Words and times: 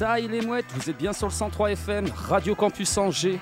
Ça 0.00 0.18
il 0.18 0.34
est 0.34 0.40
mouette, 0.40 0.64
vous 0.74 0.88
êtes 0.88 0.96
bien 0.96 1.12
sur 1.12 1.26
le 1.26 1.32
103 1.32 1.72
FM, 1.72 2.06
Radio 2.14 2.54
Campus 2.54 2.96
Angers, 2.96 3.38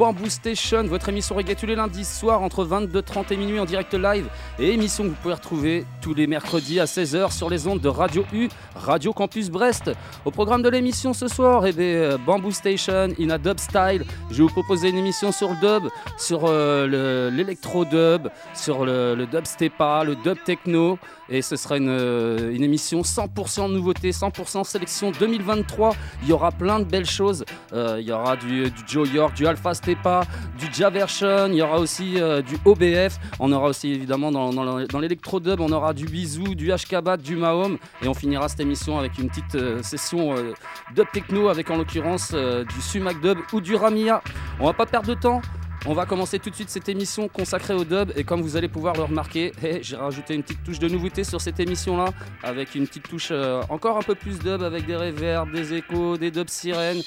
Bamboo 0.00 0.30
Station, 0.30 0.84
votre 0.84 1.10
émission 1.10 1.34
reggae 1.34 1.54
tous 1.54 1.66
les 1.66 1.74
lundis 1.74 2.08
entre 2.26 2.64
22h30 2.64 3.34
et 3.34 3.36
minuit 3.36 3.60
en 3.60 3.66
direct 3.66 3.92
live 3.92 4.30
et 4.58 4.72
émission 4.72 5.04
que 5.04 5.10
vous 5.10 5.14
pouvez 5.20 5.34
retrouver 5.34 5.84
tous 6.00 6.14
les 6.14 6.26
mercredis 6.26 6.80
à 6.80 6.86
16h 6.86 7.30
sur 7.36 7.50
les 7.50 7.66
ondes 7.66 7.82
de 7.82 7.88
Radio 7.88 8.24
U, 8.32 8.48
Radio 8.74 9.12
Campus 9.12 9.50
Brest. 9.50 9.90
Au 10.24 10.30
programme 10.30 10.62
de 10.62 10.70
l'émission 10.70 11.12
ce 11.12 11.28
soir, 11.28 11.66
eh 11.66 11.74
euh, 11.78 12.16
Bamboo 12.16 12.50
Station 12.50 13.08
in 13.20 13.28
a 13.28 13.36
dub 13.36 13.58
style. 13.58 14.06
Je 14.30 14.36
vais 14.38 14.42
vous 14.44 14.48
proposer 14.48 14.88
une 14.88 14.96
émission 14.96 15.32
sur 15.32 15.50
le 15.50 15.56
dub, 15.56 15.90
sur 16.16 16.44
euh, 16.46 16.86
le- 16.86 17.36
l'électro-dub, 17.36 18.28
sur 18.54 18.86
le, 18.86 19.26
dub 19.30 19.44
stepa, 19.44 20.02
le 20.04 20.16
dub 20.16 20.38
techno. 20.46 20.98
Et 21.32 21.42
ce 21.42 21.54
sera 21.56 21.76
une, 21.76 21.88
euh, 21.90 22.52
émission 22.54 23.02
100% 23.02 23.70
nouveauté, 23.70 24.10
100% 24.10 24.64
sélection 24.64 25.12
2023. 25.12 25.94
Il 26.22 26.30
y 26.30 26.32
aura 26.32 26.50
plein 26.52 26.78
de 26.80 26.84
belles 26.84 27.04
choses. 27.06 27.44
Il 27.72 28.00
y 28.00 28.10
aura 28.12 28.36
du, 28.36 28.62
du 28.70 28.82
Joe 28.88 29.12
York, 29.12 29.34
du 29.36 29.46
Alpha 29.46 29.74
Stepa, 29.90 30.22
du 30.58 30.66
Javersion. 30.72 31.46
Il 31.48 31.54
y 31.54 31.62
aura 31.62 31.78
aussi 31.78 32.20
euh, 32.20 32.42
du 32.42 32.56
OBF. 32.64 33.18
On 33.40 33.50
aura 33.52 33.68
aussi 33.68 33.90
évidemment 33.92 34.30
dans, 34.30 34.52
dans 34.52 34.76
le- 34.76 34.86
dans 34.86 35.00
l'électro-dub, 35.00 35.60
on 35.60 35.72
aura 35.72 35.92
du 35.94 36.04
Bisou, 36.06 36.54
du 36.54 36.70
Ashkabat, 36.72 37.16
du 37.16 37.34
Mahom. 37.36 37.76
Et 38.02 38.08
on 38.08 38.14
finira 38.14 38.48
cette 38.48 38.60
émission 38.60 38.98
avec 38.98 39.18
une 39.18 39.28
petite 39.28 39.56
euh, 39.56 39.82
session 39.82 40.36
euh, 40.36 40.52
dub 40.94 41.06
techno 41.12 41.48
avec 41.48 41.70
en 41.70 41.76
l'occurrence 41.76 42.32
du 42.32 42.80
Sumac 42.82 43.20
Dub 43.20 43.38
ou 43.52 43.60
du 43.60 43.74
Ramia. 43.74 44.22
On 44.60 44.66
va 44.66 44.72
pas 44.74 44.86
perdre 44.86 45.08
de 45.08 45.14
temps. 45.14 45.42
On 45.86 45.94
va 45.94 46.04
commencer 46.06 46.38
tout 46.38 46.50
de 46.50 46.54
suite 46.54 46.68
cette 46.68 46.88
émission 46.90 47.26
consacrée 47.28 47.72
au 47.74 47.84
dub 47.84 48.12
et 48.14 48.22
comme 48.22 48.42
vous 48.42 48.56
allez 48.56 48.68
pouvoir 48.68 48.94
le 48.96 49.02
remarquer, 49.04 49.52
eh, 49.64 49.80
j'ai 49.82 49.96
rajouté 49.96 50.34
une 50.34 50.42
petite 50.42 50.62
touche 50.62 50.78
de 50.78 50.88
nouveauté 50.88 51.24
sur 51.24 51.40
cette 51.40 51.58
émission-là 51.58 52.04
avec 52.42 52.74
une 52.74 52.86
petite 52.86 53.08
touche 53.08 53.32
encore 53.70 53.96
un 53.96 54.02
peu 54.02 54.14
plus 54.14 54.38
dub 54.38 54.62
avec 54.62 54.84
des 54.86 54.94
reverbs, 54.96 55.50
des 55.52 55.72
échos, 55.74 56.16
des 56.18 56.30
dubs 56.30 56.48
sirènes. 56.50 57.00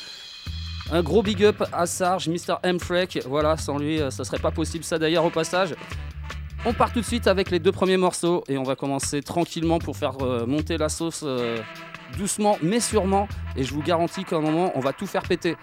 Un 0.92 1.02
gros 1.02 1.24
big 1.24 1.44
up 1.44 1.64
à 1.72 1.86
Sarge, 1.86 2.28
Mr. 2.28 2.58
M. 2.64 2.80
Freck. 2.80 3.20
Voilà, 3.26 3.58
sans 3.58 3.78
lui, 3.78 4.02
euh, 4.02 4.12
ça 4.12 4.24
serait 4.24 4.40
pas 4.40 4.52
possible 4.52 4.84
ça 4.84 5.00
d'ailleurs 5.00 5.26
au 5.26 5.30
passage. 5.30 5.76
On 6.66 6.74
part 6.74 6.92
tout 6.94 7.00
de 7.00 7.06
suite 7.06 7.28
avec 7.28 7.52
les 7.52 7.60
deux 7.60 7.72
premiers 7.72 7.98
morceaux 7.98 8.44
et 8.48 8.58
on 8.58 8.64
va 8.64 8.76
commencer 8.76 9.22
tranquillement 9.22 9.80
pour 9.80 9.98
faire 9.98 10.16
euh, 10.22 10.46
monter 10.46 10.78
la 10.78 10.90
sauce 10.90 11.24
euh, 11.26 11.58
doucement 12.18 12.58
mais 12.62 12.80
sûrement. 12.80 13.28
Et 13.56 13.64
je 13.64 13.74
vous 13.74 13.82
garantis 13.82 14.24
qu'à 14.24 14.38
un 14.38 14.42
moment, 14.42 14.72
on 14.76 14.80
va 14.80 14.94
tout 14.94 15.08
faire 15.08 15.24
péter. 15.24 15.56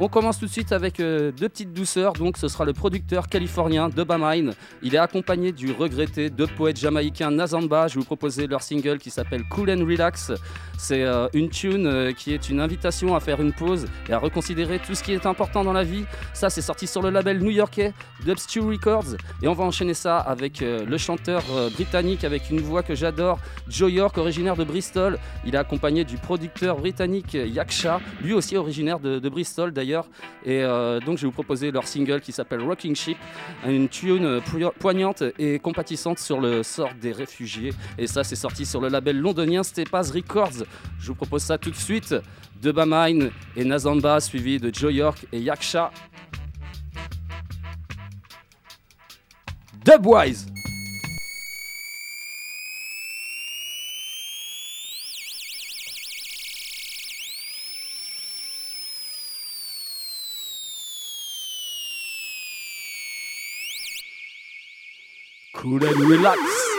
On 0.00 0.08
commence 0.08 0.38
tout 0.38 0.46
de 0.46 0.50
suite 0.50 0.72
avec 0.72 1.00
euh, 1.00 1.32
deux 1.32 1.50
petites 1.50 1.74
douceurs. 1.74 2.14
Donc, 2.14 2.38
ce 2.38 2.48
sera 2.48 2.64
le 2.64 2.72
producteur 2.72 3.28
californien 3.28 3.90
Dubamine. 3.90 4.54
Il 4.82 4.94
est 4.94 4.98
accompagné 4.98 5.52
du 5.52 5.70
regretté 5.70 6.30
de 6.30 6.46
poète 6.46 6.78
jamaïcain 6.78 7.30
Nazamba. 7.30 7.88
Je 7.88 7.94
vais 7.94 8.00
vous 8.00 8.06
proposer 8.06 8.46
leur 8.46 8.62
single 8.62 8.98
qui 8.98 9.10
s'appelle 9.10 9.44
Cool 9.50 9.70
and 9.70 9.84
Relax. 9.84 10.32
C'est 10.78 11.02
euh, 11.02 11.28
une 11.34 11.50
tune 11.50 11.86
euh, 11.86 12.12
qui 12.12 12.32
est 12.32 12.48
une 12.48 12.60
invitation 12.60 13.14
à 13.14 13.20
faire 13.20 13.42
une 13.42 13.52
pause 13.52 13.86
et 14.08 14.14
à 14.14 14.18
reconsidérer 14.18 14.78
tout 14.78 14.94
ce 14.94 15.02
qui 15.02 15.12
est 15.12 15.26
important 15.26 15.62
dans 15.62 15.74
la 15.74 15.84
vie. 15.84 16.04
Ça, 16.32 16.48
c'est 16.48 16.62
sorti 16.62 16.86
sur 16.86 17.02
le 17.02 17.10
label 17.10 17.40
new-yorkais 17.40 17.92
Dubstew 18.24 18.66
Records. 18.66 19.16
Et 19.42 19.48
on 19.48 19.52
va 19.52 19.64
enchaîner 19.64 19.94
ça 19.94 20.16
avec 20.16 20.60
le 20.60 20.96
chanteur 20.96 21.42
britannique 21.74 22.24
avec 22.24 22.50
une 22.50 22.60
voix 22.60 22.82
que 22.82 22.94
j'adore, 22.94 23.38
Joe 23.68 23.92
York, 23.92 24.16
originaire 24.16 24.56
de 24.56 24.64
Bristol. 24.64 25.18
Il 25.44 25.54
est 25.54 25.58
accompagné 25.58 26.04
du 26.04 26.16
producteur 26.16 26.78
britannique 26.78 27.34
Yaksha, 27.34 28.00
lui 28.22 28.32
aussi 28.32 28.56
originaire 28.56 29.00
de 29.00 29.28
Bristol 29.28 29.72
Et 29.82 30.62
euh, 30.62 31.00
donc, 31.00 31.18
je 31.18 31.22
vais 31.22 31.26
vous 31.26 31.32
proposer 31.32 31.70
leur 31.70 31.86
single 31.86 32.20
qui 32.20 32.32
s'appelle 32.32 32.60
Rocking 32.62 32.94
Ship, 32.94 33.16
une 33.66 33.88
tune 33.88 34.40
poign- 34.40 34.72
poignante 34.78 35.22
et 35.38 35.58
compatissante 35.58 36.18
sur 36.18 36.40
le 36.40 36.62
sort 36.62 36.90
des 37.00 37.12
réfugiés. 37.12 37.72
Et 37.98 38.06
ça, 38.06 38.24
c'est 38.24 38.36
sorti 38.36 38.64
sur 38.64 38.80
le 38.80 38.88
label 38.88 39.18
londonien 39.18 39.62
Stepaz 39.62 40.10
Records. 40.12 40.64
Je 40.98 41.06
vous 41.08 41.14
propose 41.14 41.42
ça 41.42 41.58
tout 41.58 41.70
de 41.70 41.76
suite. 41.76 42.14
Dubamine 42.60 43.30
et 43.56 43.64
Nazamba, 43.64 44.20
suivi 44.20 44.58
de 44.58 44.72
Joe 44.72 44.92
York 44.92 45.26
et 45.32 45.40
Yaksha. 45.40 45.90
Dubwise 49.84 50.46
Cool 65.62 65.84
and 65.84 66.00
relax. 66.00 66.71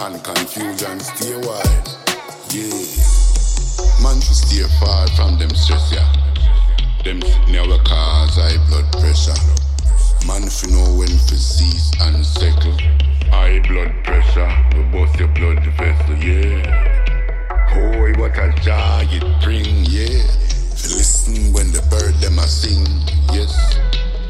And 0.00 0.22
confusion 0.22 1.00
stay 1.00 1.36
wide. 1.36 1.88
Yeah. 2.50 2.68
Man 4.02 4.20
should 4.20 4.36
stay 4.36 4.62
far 4.78 5.06
from 5.16 5.38
them 5.38 5.50
stress, 5.50 5.92
yeah. 5.92 6.06
Them 7.04 7.20
never 7.48 7.78
cause 7.84 8.36
high 8.36 8.58
blood 8.68 8.90
pressure. 8.92 9.36
Man 10.26 10.48
fi 10.48 10.70
know 10.70 10.98
when 10.98 11.08
fi 11.08 11.36
cease 11.36 11.92
and 12.00 12.24
settle. 12.24 12.76
High 13.30 13.60
blood 13.68 13.92
pressure, 14.04 14.50
we 14.76 14.82
bust 14.92 15.18
your 15.18 15.28
blood 15.28 15.64
vessel, 15.76 16.16
yeah. 16.16 16.62
Hoy, 17.70 18.12
what 18.20 18.36
a 18.36 18.52
joy 18.60 19.06
it 19.10 19.42
bring, 19.42 19.84
yeah. 19.84 20.22
Listen 20.92 21.52
when 21.52 21.72
the 21.72 21.82
bird 21.90 22.14
them 22.16 22.38
a 22.38 22.46
sing, 22.46 22.86
yes. 23.32 23.78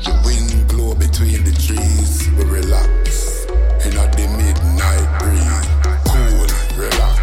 The 0.05 0.13
wind 0.25 0.69
blow 0.69 0.95
between 0.95 1.43
the 1.45 1.53
trees, 1.53 2.31
we 2.37 2.45
relax. 2.45 3.36
In 3.87 3.93
the 3.93 4.27
midnight 4.37 5.09
breeze, 5.21 5.62
cool, 6.11 6.47
relax, 6.77 7.16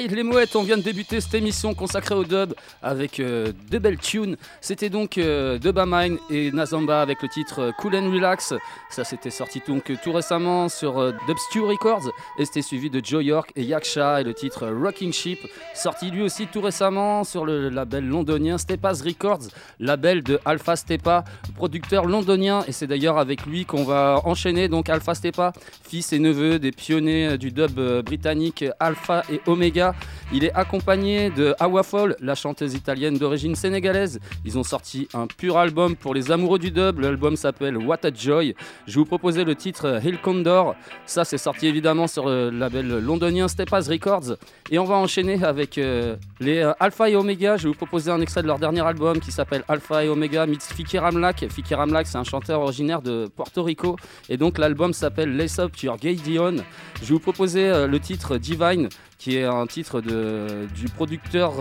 Les 0.00 0.24
mouettes, 0.24 0.56
on 0.56 0.64
vient 0.64 0.76
de 0.76 0.82
débuter 0.82 1.20
cette 1.20 1.34
émission 1.34 1.72
consacrée 1.72 2.16
au 2.16 2.24
dub 2.24 2.52
avec 2.82 3.20
euh, 3.20 3.52
de 3.70 3.78
belles 3.78 3.98
tunes. 3.98 4.36
C'était 4.60 4.90
donc 4.90 5.18
euh, 5.18 5.56
Dubamine 5.58 6.18
et 6.30 6.50
Nazamba 6.50 7.00
avec 7.00 7.22
le 7.22 7.28
titre 7.28 7.60
euh, 7.60 7.72
Cool 7.78 7.94
and 7.94 8.10
Relax. 8.10 8.54
Ça 8.94 9.02
c'était 9.02 9.30
sorti 9.30 9.60
donc 9.66 9.90
euh, 9.90 9.96
tout 10.00 10.12
récemment 10.12 10.68
sur 10.68 11.00
euh, 11.00 11.10
Dubstew 11.26 11.66
Records 11.66 12.12
et 12.38 12.44
c'était 12.44 12.62
suivi 12.62 12.90
de 12.90 13.04
Joe 13.04 13.24
York 13.24 13.50
et 13.56 13.64
Yaksha 13.64 14.20
et 14.20 14.24
le 14.24 14.34
titre 14.34 14.66
euh, 14.66 14.78
Rocking 14.80 15.12
Ship, 15.12 15.40
sorti 15.74 16.12
lui 16.12 16.22
aussi 16.22 16.46
tout 16.46 16.60
récemment 16.60 17.24
sur 17.24 17.44
le 17.44 17.70
label 17.70 18.06
londonien 18.06 18.56
Stepa's 18.56 19.02
Records, 19.02 19.48
label 19.80 20.22
de 20.22 20.38
Alpha 20.44 20.76
Stepa, 20.76 21.24
producteur 21.56 22.04
londonien 22.04 22.62
et 22.68 22.72
c'est 22.72 22.86
d'ailleurs 22.86 23.18
avec 23.18 23.46
lui 23.46 23.64
qu'on 23.64 23.82
va 23.82 24.20
enchaîner 24.24 24.68
donc 24.68 24.88
Alpha 24.88 25.16
Stepa, 25.16 25.52
fils 25.82 26.12
et 26.12 26.20
neveu 26.20 26.60
des 26.60 26.70
pionniers 26.70 27.30
euh, 27.30 27.36
du 27.36 27.50
dub 27.50 27.80
britannique 28.04 28.64
Alpha 28.78 29.24
et 29.28 29.40
Omega. 29.48 29.96
Il 30.32 30.44
est 30.44 30.52
accompagné 30.54 31.30
de 31.30 31.54
Awafol, 31.58 32.14
la 32.20 32.36
chanteuse 32.36 32.74
italienne 32.74 33.18
d'origine 33.18 33.56
sénégalaise. 33.56 34.20
Ils 34.44 34.56
ont 34.56 34.62
sorti 34.62 35.08
un 35.14 35.26
pur 35.26 35.58
album 35.58 35.96
pour 35.96 36.14
les 36.14 36.30
amoureux 36.30 36.60
du 36.60 36.70
dub. 36.70 37.00
L'album 37.00 37.36
s'appelle 37.36 37.76
What 37.76 37.98
a 38.04 38.14
Joy. 38.14 38.54
Je 38.86 38.98
vous 38.98 39.06
proposais 39.06 39.44
le 39.44 39.54
titre 39.54 40.00
Hill 40.04 40.18
Condor. 40.20 40.74
Ça, 41.06 41.24
c'est 41.24 41.38
sorti 41.38 41.66
évidemment 41.66 42.06
sur 42.06 42.28
le 42.28 42.50
label 42.50 42.98
londonien 42.98 43.48
Stepas 43.48 43.86
Records. 43.88 44.36
Et 44.70 44.78
on 44.78 44.84
va 44.84 44.96
enchaîner 44.96 45.42
avec 45.42 45.78
euh, 45.78 46.16
les 46.38 46.58
euh, 46.58 46.72
Alpha 46.80 47.08
et 47.08 47.16
Omega. 47.16 47.56
Je 47.56 47.62
vais 47.62 47.68
vous 47.70 47.74
proposer 47.74 48.10
un 48.10 48.20
extrait 48.20 48.42
de 48.42 48.46
leur 48.46 48.58
dernier 48.58 48.82
album 48.82 49.20
qui 49.20 49.32
s'appelle 49.32 49.64
Alpha 49.68 50.04
et 50.04 50.08
Omega 50.08 50.46
meets 50.46 50.60
Fikir 50.74 51.02
Amlak. 51.02 51.46
Fikir 51.50 51.80
Amlak, 51.80 52.06
c'est 52.06 52.18
un 52.18 52.24
chanteur 52.24 52.60
originaire 52.60 53.00
de 53.00 53.26
Porto 53.34 53.62
Rico. 53.62 53.96
Et 54.28 54.36
donc 54.36 54.58
l'album 54.58 54.92
s'appelle 54.92 55.34
Lace 55.34 55.58
Up 55.58 55.74
Your 55.78 55.96
Gideon. 55.98 56.56
Je 57.00 57.06
vais 57.06 57.14
vous 57.14 57.20
proposer 57.20 57.66
euh, 57.66 57.86
le 57.86 57.98
titre 57.98 58.36
Divine 58.36 58.90
qui 59.16 59.38
est 59.38 59.44
un 59.44 59.66
titre 59.66 60.02
du, 60.02 60.84
producteur, 60.94 61.54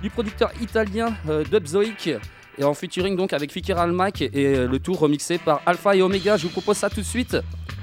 du 0.00 0.08
producteur 0.08 0.50
italien 0.62 1.12
Dubzoic 1.50 2.18
et 2.58 2.64
en 2.64 2.74
featuring 2.74 3.16
donc 3.16 3.32
avec 3.32 3.52
Fikir 3.52 3.78
Almak 3.78 4.22
et 4.22 4.30
euh, 4.34 4.66
le 4.66 4.78
tout 4.78 4.94
remixé 4.94 5.38
par 5.38 5.62
Alpha 5.66 5.96
et 5.96 6.02
Omega. 6.02 6.36
Je 6.36 6.44
vous 6.44 6.52
propose 6.52 6.76
ça 6.76 6.90
tout 6.90 7.00
de 7.00 7.06
suite. 7.06 7.36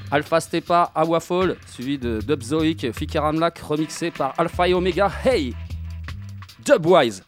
Alpha 0.09 0.39
Stepa, 0.39 0.91
Awafall, 0.95 1.57
suivi 1.65 1.97
de 1.97 2.19
Dubzoic, 2.19 2.91
Fikir 2.93 3.25
Almak 3.25 3.59
remixé 3.59 4.11
par 4.11 4.33
Alpha 4.37 4.67
et 4.67 4.73
Omega. 4.73 5.11
Hey 5.25 5.53
Dubwise 6.65 7.23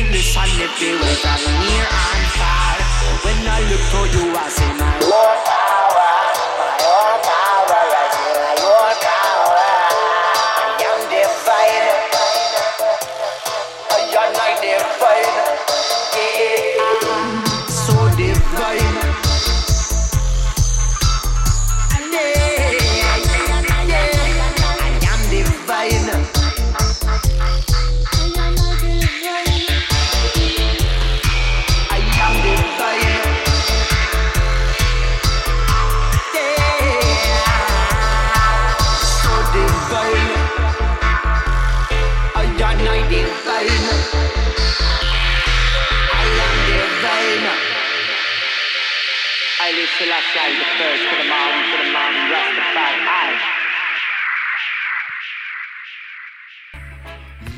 Live, 0.00 0.08
live, 0.08 0.16
listen, 0.16 0.58
live 0.58 0.70
the 0.80 0.92
way 0.96 1.14
from 1.16 1.40
near 1.60 1.84
and 1.84 2.26
far. 2.32 2.76
When 3.22 3.36
I 3.46 3.60
look 3.68 3.84
to 3.92 4.00
you, 4.16 4.34
I 4.34 4.48
say 4.48 4.72
my 4.78 4.98
your 5.00 5.59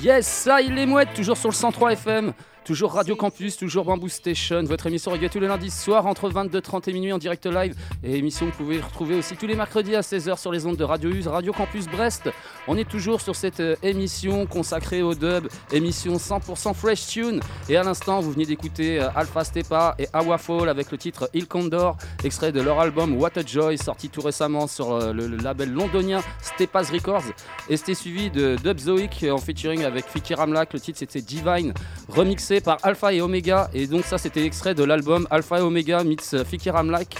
Yes, 0.03 0.27
ça, 0.27 0.61
il 0.61 0.77
est 0.77 0.87
mouette, 0.87 1.15
toujours 1.15 1.37
sur 1.37 1.49
le 1.49 1.55
103 1.55 1.93
FM. 1.93 2.33
Toujours 2.65 2.93
Radio 2.93 3.17
Campus, 3.17 3.57
toujours 3.57 3.85
Bamboo 3.85 4.09
Station, 4.09 4.63
votre 4.63 4.87
émission 4.87 5.11
reggae 5.11 5.29
tous 5.29 5.41
les 5.41 5.49
lundis 5.49 5.71
soirs 5.71 6.07
entre 6.07 6.31
22h30 6.31 6.89
et 6.89 6.93
minuit 6.93 7.13
en 7.13 7.19
direct 7.19 7.45
live. 7.47 7.75
Et 8.05 8.17
émission 8.17 8.47
que 8.47 8.53
vous 8.53 8.59
pouvez 8.59 8.81
retrouver 8.81 9.17
aussi 9.17 9.35
tous 9.37 9.49
les 9.49 9.57
mercredis 9.57 9.97
à 9.97 10.01
16h 10.01 10.39
sur 10.39 10.53
les 10.53 10.65
ondes 10.65 10.77
de 10.77 10.85
Radio 10.85 11.11
Use, 11.11 11.27
Radio 11.27 11.53
Campus 11.53 11.89
Brest. 11.89 12.31
On 12.69 12.77
est 12.77 12.89
toujours 12.89 13.21
sur 13.21 13.35
cette 13.35 13.59
euh, 13.59 13.75
émission 13.83 14.47
consacrée 14.47 15.03
au 15.03 15.15
dub, 15.15 15.49
émission 15.73 16.15
100% 16.15 16.73
fresh 16.73 17.09
tune. 17.09 17.41
Et 17.69 17.77
à 17.77 17.83
l'instant, 17.83 18.21
vous 18.21 18.31
venez 18.31 18.47
d'écouter 18.47 19.01
euh, 19.01 19.09
Alpha 19.17 19.43
Stepa 19.43 19.97
et 19.99 20.07
Awa 20.13 20.39
Fall 20.39 20.69
avec 20.69 20.93
le 20.93 20.99
titre 20.99 21.29
Il 21.35 21.49
Condor, 21.49 21.97
extrait 22.23 22.53
de 22.53 22.61
leur 22.61 22.79
album 22.79 23.21
What 23.21 23.37
a 23.39 23.45
Joy, 23.45 23.77
sorti 23.77 24.09
tout 24.09 24.21
récemment 24.21 24.69
sur 24.69 24.93
euh, 24.93 25.13
le, 25.13 25.27
label 25.27 25.73
londonien 25.73 26.21
Stepa's 26.41 26.91
Records. 26.91 27.25
Et 27.69 27.77
c'était 27.77 27.95
suivi 27.95 28.31
de 28.31 28.55
Dub 28.63 28.79
Zoic 28.79 29.27
en 29.29 29.39
featuring 29.39 29.83
avec 29.83 30.07
Fiki 30.07 30.35
Ramlak. 30.35 30.73
Le 30.73 30.79
titre 30.79 31.01
c'était 31.01 31.23
Divine, 31.23 31.75
remixé 32.09 32.52
par 32.61 32.79
Alpha 32.83 33.13
et 33.13 33.21
Omega. 33.21 33.71
Et 33.75 33.87
donc, 33.87 34.05
ça, 34.05 34.19
c'était 34.19 34.45
extrait 34.45 34.75
de 34.75 34.85
l'album 34.85 35.27
Alpha 35.31 35.59
et 35.59 35.63
Omega 35.63 36.05
meets 36.05 36.35
euh, 36.35 36.45
Fiki 36.45 36.71
Ramlak. 36.71 37.17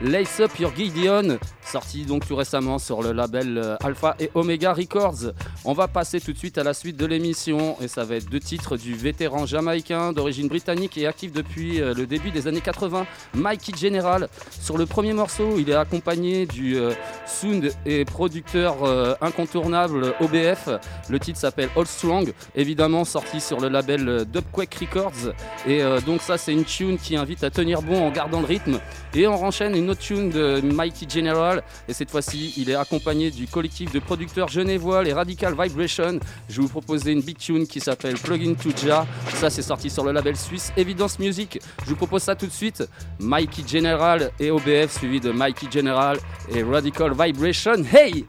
Lace 0.00 0.40
Up 0.40 0.58
Your 0.58 0.72
Gideon, 0.74 1.38
sorti 1.64 2.04
donc 2.04 2.26
tout 2.26 2.34
récemment 2.34 2.78
sur 2.78 3.02
le 3.02 3.12
label 3.12 3.58
euh, 3.58 3.76
Alpha 3.82 4.16
et 4.18 4.30
Omega 4.34 4.72
Records. 4.72 5.32
On 5.64 5.74
va 5.74 5.86
passer 5.86 6.20
tout 6.20 6.32
de 6.32 6.38
suite 6.38 6.58
à 6.58 6.64
la 6.64 6.74
suite 6.74 6.96
de 6.96 7.06
l'émission 7.06 7.76
et 7.80 7.88
ça 7.88 8.04
va 8.04 8.16
être 8.16 8.28
deux 8.28 8.40
titres 8.40 8.76
du 8.76 8.94
vétéran 8.94 9.46
jamaïcain 9.46 10.12
d'origine 10.12 10.48
britannique 10.48 10.98
et 10.98 11.06
actif 11.06 11.32
depuis 11.32 11.80
euh, 11.80 11.94
le 11.94 12.06
début 12.06 12.30
des 12.30 12.48
années 12.48 12.60
80, 12.60 13.06
Mikey 13.34 13.72
General. 13.76 14.28
Sur 14.50 14.76
le 14.76 14.86
premier 14.86 15.12
morceau, 15.12 15.58
il 15.58 15.70
est 15.70 15.74
accompagné 15.74 16.46
du 16.46 16.76
euh, 16.76 16.92
sound 17.26 17.72
et 17.86 18.04
producteur 18.04 18.76
incontournable 19.20 20.14
OBF. 20.20 20.68
Le 21.08 21.18
titre 21.18 21.38
s'appelle 21.38 21.68
All 21.76 21.86
Strong, 21.86 22.32
évidemment 22.54 23.04
sorti 23.04 23.40
sur 23.40 23.60
le 23.60 23.68
label 23.68 24.24
Dubquake 24.26 24.74
Records. 24.74 25.32
Et 25.66 25.82
donc 26.04 26.20
ça, 26.20 26.38
c'est 26.38 26.52
une 26.52 26.64
tune 26.64 26.98
qui 26.98 27.16
invite 27.16 27.44
à 27.44 27.50
tenir 27.50 27.82
bon 27.82 28.06
en 28.06 28.10
gardant 28.10 28.40
le 28.40 28.46
rythme. 28.46 28.80
Et 29.14 29.26
on 29.26 29.42
enchaîne 29.44 29.76
une 29.76 29.90
autre 29.90 29.91
tune 29.94 30.30
de 30.30 30.60
Mighty 30.62 31.06
General. 31.08 31.62
Et 31.88 31.92
cette 31.92 32.10
fois-ci, 32.10 32.54
il 32.56 32.70
est 32.70 32.74
accompagné 32.74 33.30
du 33.30 33.46
collectif 33.46 33.92
de 33.92 33.98
producteurs 33.98 34.48
genevois, 34.48 35.02
les 35.02 35.12
Radical 35.12 35.54
Vibration. 35.58 36.18
Je 36.48 36.56
vais 36.56 36.62
vous 36.62 36.68
proposer 36.68 37.12
une 37.12 37.22
big 37.22 37.38
tune 37.38 37.66
qui 37.66 37.80
s'appelle 37.80 38.14
Plugin 38.14 38.54
to 38.54 38.70
Ja. 38.84 39.06
Ça, 39.34 39.50
c'est 39.50 39.62
sorti 39.62 39.90
sur 39.90 40.04
le 40.04 40.12
label 40.12 40.36
suisse 40.36 40.72
Evidence 40.76 41.18
Music. 41.18 41.60
Je 41.84 41.90
vous 41.90 41.96
propose 41.96 42.22
ça 42.22 42.34
tout 42.34 42.46
de 42.46 42.52
suite. 42.52 42.84
Mikey 43.18 43.62
General 43.66 44.30
et 44.38 44.50
OBF, 44.50 44.98
suivi 44.98 45.20
de 45.20 45.32
Mikey 45.32 45.66
General 45.70 46.18
et 46.54 46.62
Radical 46.62 47.12
Vibration. 47.12 47.84
Hey! 47.92 48.26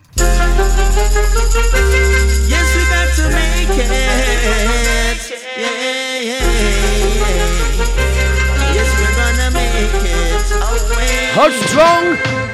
Make 10.44 10.52
it. 10.52 10.92
Away. 10.92 11.32
Hold 11.34 11.54
strong! 11.54 12.53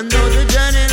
I 0.00 0.02
know 0.02 0.28
the 0.30 0.46
journey 0.46 0.89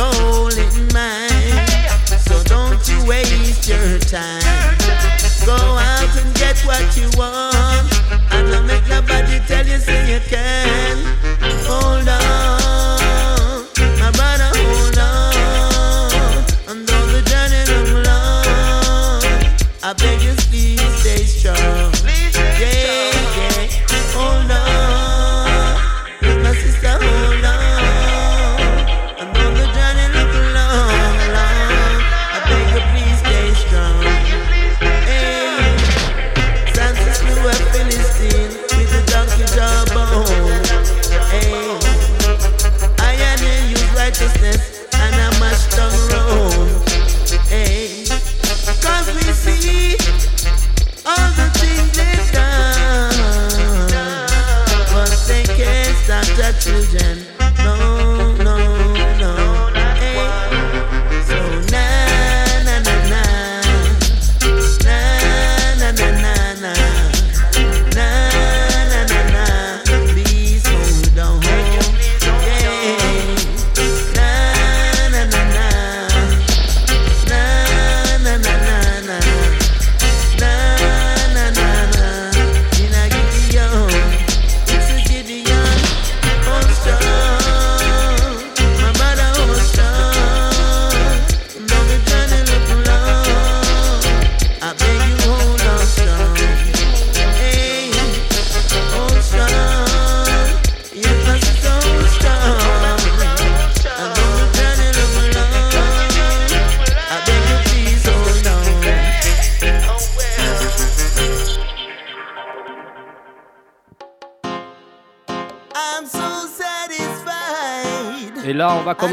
gone. 0.00 0.29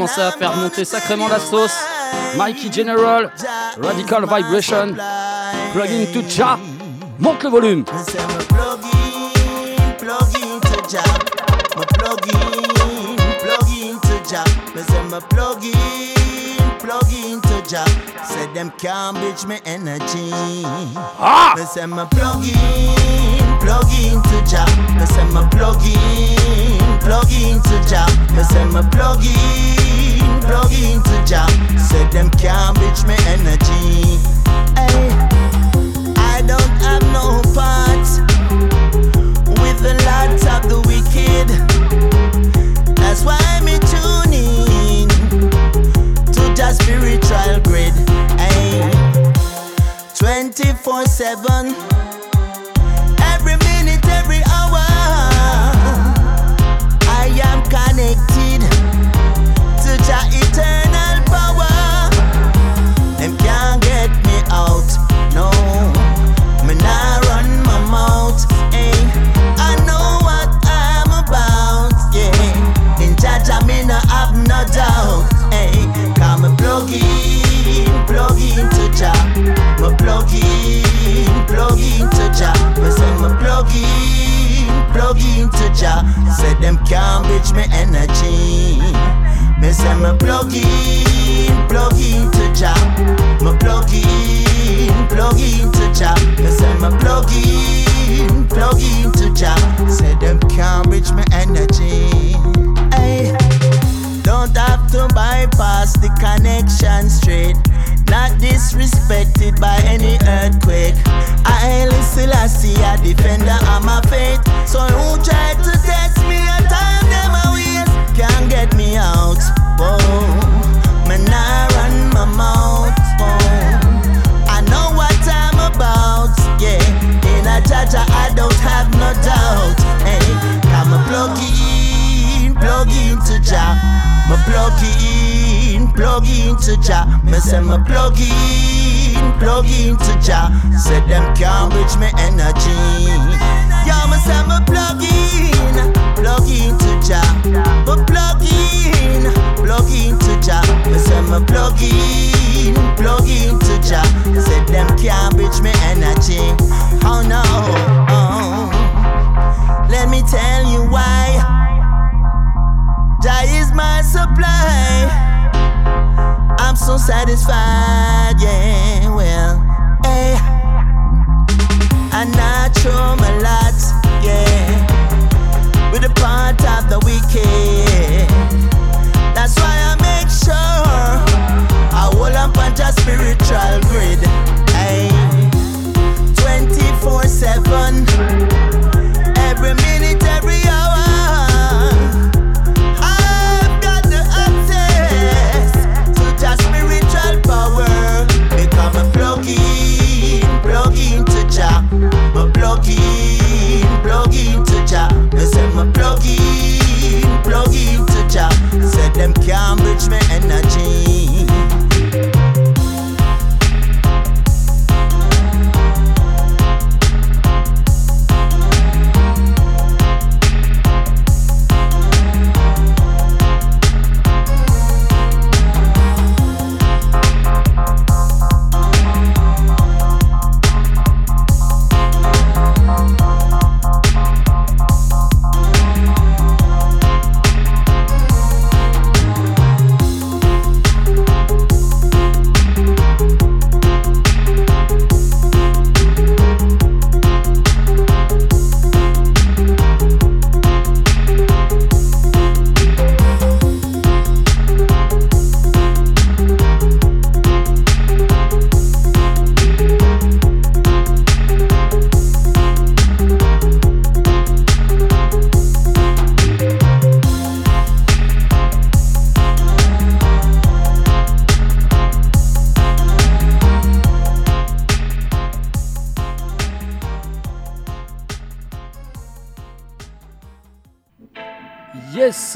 commencé 0.08 0.20
à 0.20 0.38
faire 0.38 0.56
monter 0.56 0.84
sacrément 0.84 1.28
la 1.28 1.38
sauce. 1.38 1.76
Mikey 2.36 2.72
General, 2.72 3.30
Radical 3.80 4.24
Vibration, 4.24 4.94
Plugin 5.72 6.06
to 6.12 6.22
Cha, 6.28 6.58
monte 7.18 7.42
le 7.44 7.50
volume. 7.50 7.84
Said 18.24 18.54
them 18.54 18.72
can't 18.78 19.16
bitch 19.18 19.46
me 19.46 19.58
energy. 19.66 20.30
Ah! 21.18 21.54
Me 21.56 21.64
say 21.64 21.86
my 21.86 22.06
plug 22.06 22.44
in, 22.44 23.58
plug 23.60 23.90
into 23.92 24.40
Jah. 24.48 24.64
Me 24.98 25.04
say 25.04 25.24
my 25.32 25.46
plug 25.50 25.82
in, 25.84 26.98
plug 27.00 27.30
into 27.30 27.76
Jah. 27.88 28.06
Me 28.34 28.42
say 28.42 28.64
my 28.66 28.82
plug 28.90 29.24
in. 29.24 29.57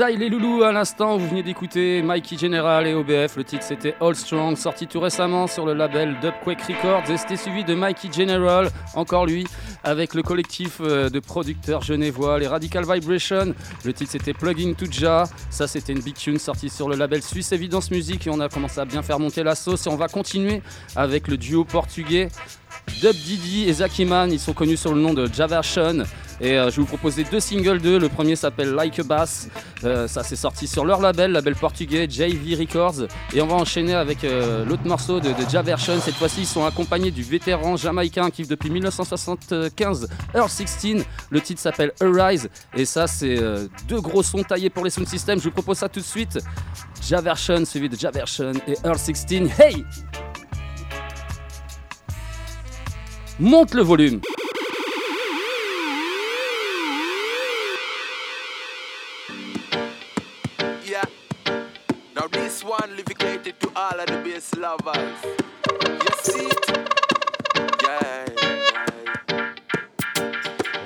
Yes, 0.03 0.09
ça 0.09 0.11
il 0.11 0.23
est 0.23 0.29
loulou 0.29 0.65
à 0.65 0.73
l'instant, 0.73 1.17
vous 1.17 1.29
venez 1.29 1.45
d'écouter 1.45 2.03
Mikey 2.03 2.37
General 2.37 2.85
et 2.89 2.93
OBF, 2.93 3.37
le 3.37 3.45
titre 3.45 3.63
c'était 3.63 3.95
All 4.01 4.17
Strong, 4.17 4.57
sorti 4.57 4.89
tout 4.89 4.99
récemment 4.99 5.47
sur 5.47 5.65
le 5.65 5.75
label 5.75 6.17
Dubquake 6.21 6.63
Records. 6.63 7.09
Et 7.09 7.17
c'était 7.17 7.37
suivi 7.37 7.63
de 7.63 7.75
Mikey 7.75 8.09
General, 8.13 8.69
encore 8.95 9.27
lui, 9.27 9.47
avec 9.85 10.15
le 10.15 10.23
collectif 10.23 10.79
euh, 10.81 11.09
de 11.09 11.21
producteurs 11.21 11.83
genevois, 11.83 12.41
les 12.41 12.49
Radical 12.49 12.85
Vibration, 12.85 13.55
le 13.85 13.93
titre 13.93 14.11
c'était 14.11 14.33
Plugging 14.33 14.75
to 14.75 14.87
Ja, 14.91 15.25
ça 15.51 15.69
c'était 15.69 15.93
une 15.93 16.03
big 16.03 16.17
tune 16.17 16.39
sortie 16.39 16.69
sur 16.69 16.89
le 16.89 16.97
label 16.97 17.23
suisse 17.23 17.53
Evidence 17.53 17.93
Music 17.93 18.27
et 18.27 18.31
on 18.31 18.41
a 18.41 18.49
commencé 18.49 18.81
à 18.81 18.85
bien 18.85 19.03
faire 19.03 19.21
monter 19.21 19.45
la 19.45 19.55
sauce. 19.55 19.87
Et 19.87 19.91
on 19.91 19.97
va 19.97 20.09
continuer 20.09 20.63
avec 20.97 21.29
le 21.29 21.37
duo 21.37 21.65
portugais 21.65 22.29
Dub 23.01 23.17
Didi 23.17 23.69
et 23.69 23.73
Zakiman, 23.73 24.31
ils 24.31 24.41
sont 24.41 24.53
connus 24.53 24.77
sur 24.77 24.95
le 24.95 25.01
nom 25.01 25.15
de 25.15 25.27
Javersion. 25.33 26.05
Et 26.41 26.59
euh, 26.59 26.71
je 26.71 26.77
vais 26.77 26.83
vous 26.83 26.87
proposer 26.87 27.25
deux 27.25 27.39
singles 27.39 27.81
d'eux. 27.81 27.99
Le 27.99 28.09
premier 28.09 28.35
s'appelle 28.35 28.71
Like 28.73 28.99
a 28.99 29.05
Bass. 29.05 29.49
Euh, 29.85 30.09
ça 30.09 30.25
c'est 30.25 30.37
sorti 30.37 30.67
sur 30.67 30.85
leur 30.85 31.01
label, 31.01 31.31
label 31.31 31.55
portugais 31.55 32.09
JV 32.09 32.57
Records. 32.57 33.07
Et 33.33 33.41
on 33.41 33.47
va 33.47 33.55
enchaîner 33.55 33.95
avec 33.95 34.25
euh, 34.25 34.65
l'autre 34.65 34.85
morceau 34.85 35.21
de, 35.21 35.33
Javersion. 35.49 36.01
Cette 36.01 36.15
fois-ci, 36.15 36.41
ils 36.41 36.47
sont 36.47 36.65
accompagnés 36.65 37.13
du 37.13 37.23
vétéran 37.23 37.77
jamaïcain 37.77 38.31
qui 38.31 38.43
depuis 38.43 38.71
1975, 38.71 40.09
Earl 40.35 40.49
16. 40.49 41.05
Le 41.31 41.41
titre 41.41 41.61
s'appelle 41.61 41.93
Arise. 42.01 42.49
Et 42.75 42.85
ça, 42.85 43.07
c'est 43.07 43.39
deux 43.89 44.01
gros 44.01 44.23
sons 44.23 44.43
taillés 44.43 44.71
pour 44.71 44.85
les 44.85 44.91
sound 44.91 45.07
systems. 45.07 45.39
Je 45.39 45.45
vous 45.45 45.51
propose 45.51 45.79
ça 45.79 45.89
tout 45.89 46.01
de 46.01 46.05
suite. 46.05 46.39
Javersion 47.07 47.65
suivi 47.65 47.89
de 47.89 47.97
Javersion 47.97 48.53
et 48.67 48.75
Earl 48.85 48.99
16. 48.99 49.27
Hey! 49.59 49.85
Monte 53.43 53.75
le 53.75 53.83
volume. 53.83 54.21
Yeah. 60.87 61.03
Now 62.15 62.29
this 62.31 62.63
one 62.63 62.97
dedicated 62.97 63.59
to 63.59 63.73
all 63.75 63.99
of 63.99 64.07
the 64.07 64.21
bass 64.23 64.55
lovers. 64.55 65.25
You 65.83 66.15
see? 66.23 66.47
It? 66.47 66.71
Yeah. 67.83 68.27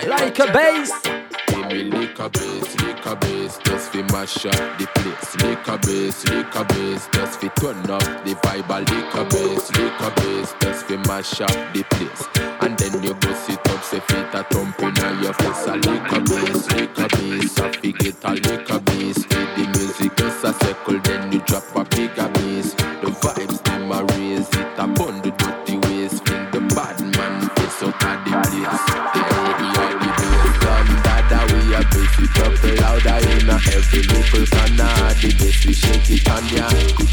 Like 0.07 0.39
a 0.39 0.51
bass. 0.51 1.26
Lick 2.17 2.25
a 2.25 2.39
bass, 2.39 2.81
lick 2.81 3.05
a 3.05 3.15
bass, 3.15 3.59
just 3.63 3.91
fi 3.91 4.01
mash 4.11 4.45
up 4.47 4.79
the 4.79 4.87
place. 4.95 5.35
Lick 5.43 5.67
a 5.67 5.77
bass, 5.77 6.25
lick 6.25 6.55
a 6.55 6.65
bass, 6.65 7.07
just 7.11 7.39
fi 7.39 7.47
turn 7.49 7.77
up 7.91 8.01
the 8.25 8.33
vibe. 8.41 8.89
Lick 8.89 9.13
a 9.13 9.23
bass, 9.25 9.69
lick 9.77 9.99
a 9.99 10.09
bass, 10.15 10.55
just 10.59 10.85
fi 10.85 10.97
mash 11.05 11.41
up 11.41 11.73
the 11.75 11.83
place. 11.91 12.23
And 12.61 12.75
then 12.79 13.03
you 13.03 13.13
go 13.13 13.33
sit 13.35 13.59
up, 13.69 13.83
say 13.83 13.99
feet 13.99 14.33
a 14.33 14.43
thump 14.49 14.79
inna 14.79 15.21
your 15.21 15.33
face. 15.33 15.67
A 15.67 15.75
lick 15.75 16.11
a 16.11 16.19
bass, 16.21 16.71
lick 16.71 16.97
a 16.97 17.07
bass, 17.07 17.59
a 17.59 17.71
fi 17.73 17.91
get 17.91 18.23
a 18.23 18.31
lick 18.33 18.69
a 18.71 18.79
bass. 18.79 19.17
With 19.17 19.55
the 19.55 19.73
music 19.77 20.15
just 20.17 20.43
a 20.43 20.53
circle, 20.53 20.99
then 21.01 21.31
you 21.31 21.39
drop 21.41 21.75
a 21.75 21.83
bigger 21.83 22.29
bass. 22.29 22.73
The 22.73 23.13
vibes 23.21 23.63
them 23.63 23.91
a 23.91 24.03
raise 24.05 24.49
it, 24.49 24.79
a 24.79 24.87
bun 24.87 25.21
the 25.21 25.29
dirty 25.37 25.77
ways. 25.85 26.19
Feel 26.21 26.49
the 26.49 26.61
bad 26.73 26.99
man 27.15 27.47
face 27.49 27.83
out 27.83 28.03
of 28.03 28.25
the 28.25 28.31
place. 28.49 29.06
Every 33.73 34.01
little 34.03 34.45
corner. 34.47 34.93
The 35.19 35.33
bass 35.39 35.65
we 35.65 35.73
shake 35.73 36.09
it 36.09 36.29
on 36.29 36.45
ya. 36.53 36.67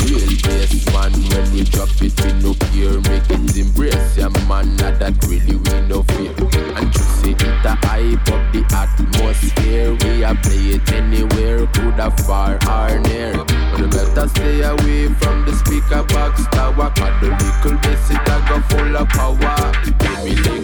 Real 0.04 0.28
bass 0.44 0.84
man, 0.92 1.12
when 1.30 1.44
we 1.52 1.64
drop 1.64 1.90
it 2.00 2.14
we 2.20 2.30
no 2.42 2.54
care, 2.70 3.00
make 3.10 3.28
it 3.30 3.56
embrace 3.56 4.16
ya 4.16 4.28
man. 4.48 4.76
Nah, 4.76 4.90
that 4.98 5.14
really 5.24 5.56
we 5.56 5.74
no 5.88 6.02
fear. 6.14 6.34
And 6.76 6.92
just 6.92 7.22
say 7.22 7.32
it 7.32 7.64
a 7.64 7.74
hype 7.86 8.28
up 8.28 8.42
the 8.52 8.62
atmosphere. 8.74 9.96
We 10.02 10.24
a 10.24 10.34
play 10.34 10.76
it 10.76 10.92
anywhere, 10.92 11.66
coulda 11.74 12.10
far 12.24 12.58
or 12.68 12.98
near. 13.00 13.34
But 13.34 13.78
you 13.78 13.88
better 13.88 14.28
stay 14.28 14.62
away 14.62 15.08
from 15.14 15.44
the 15.44 15.52
speaker 15.54 16.02
box 16.04 16.46
tower. 16.48 16.90
Cause 16.96 17.14
the 17.20 17.30
little 17.30 17.78
bass 17.80 18.10
it 18.10 18.28
a 18.28 18.36
go 18.48 18.60
full 18.68 18.96
of 18.96 19.08
power. 19.08 19.72
Give 19.84 20.24
me 20.24 20.63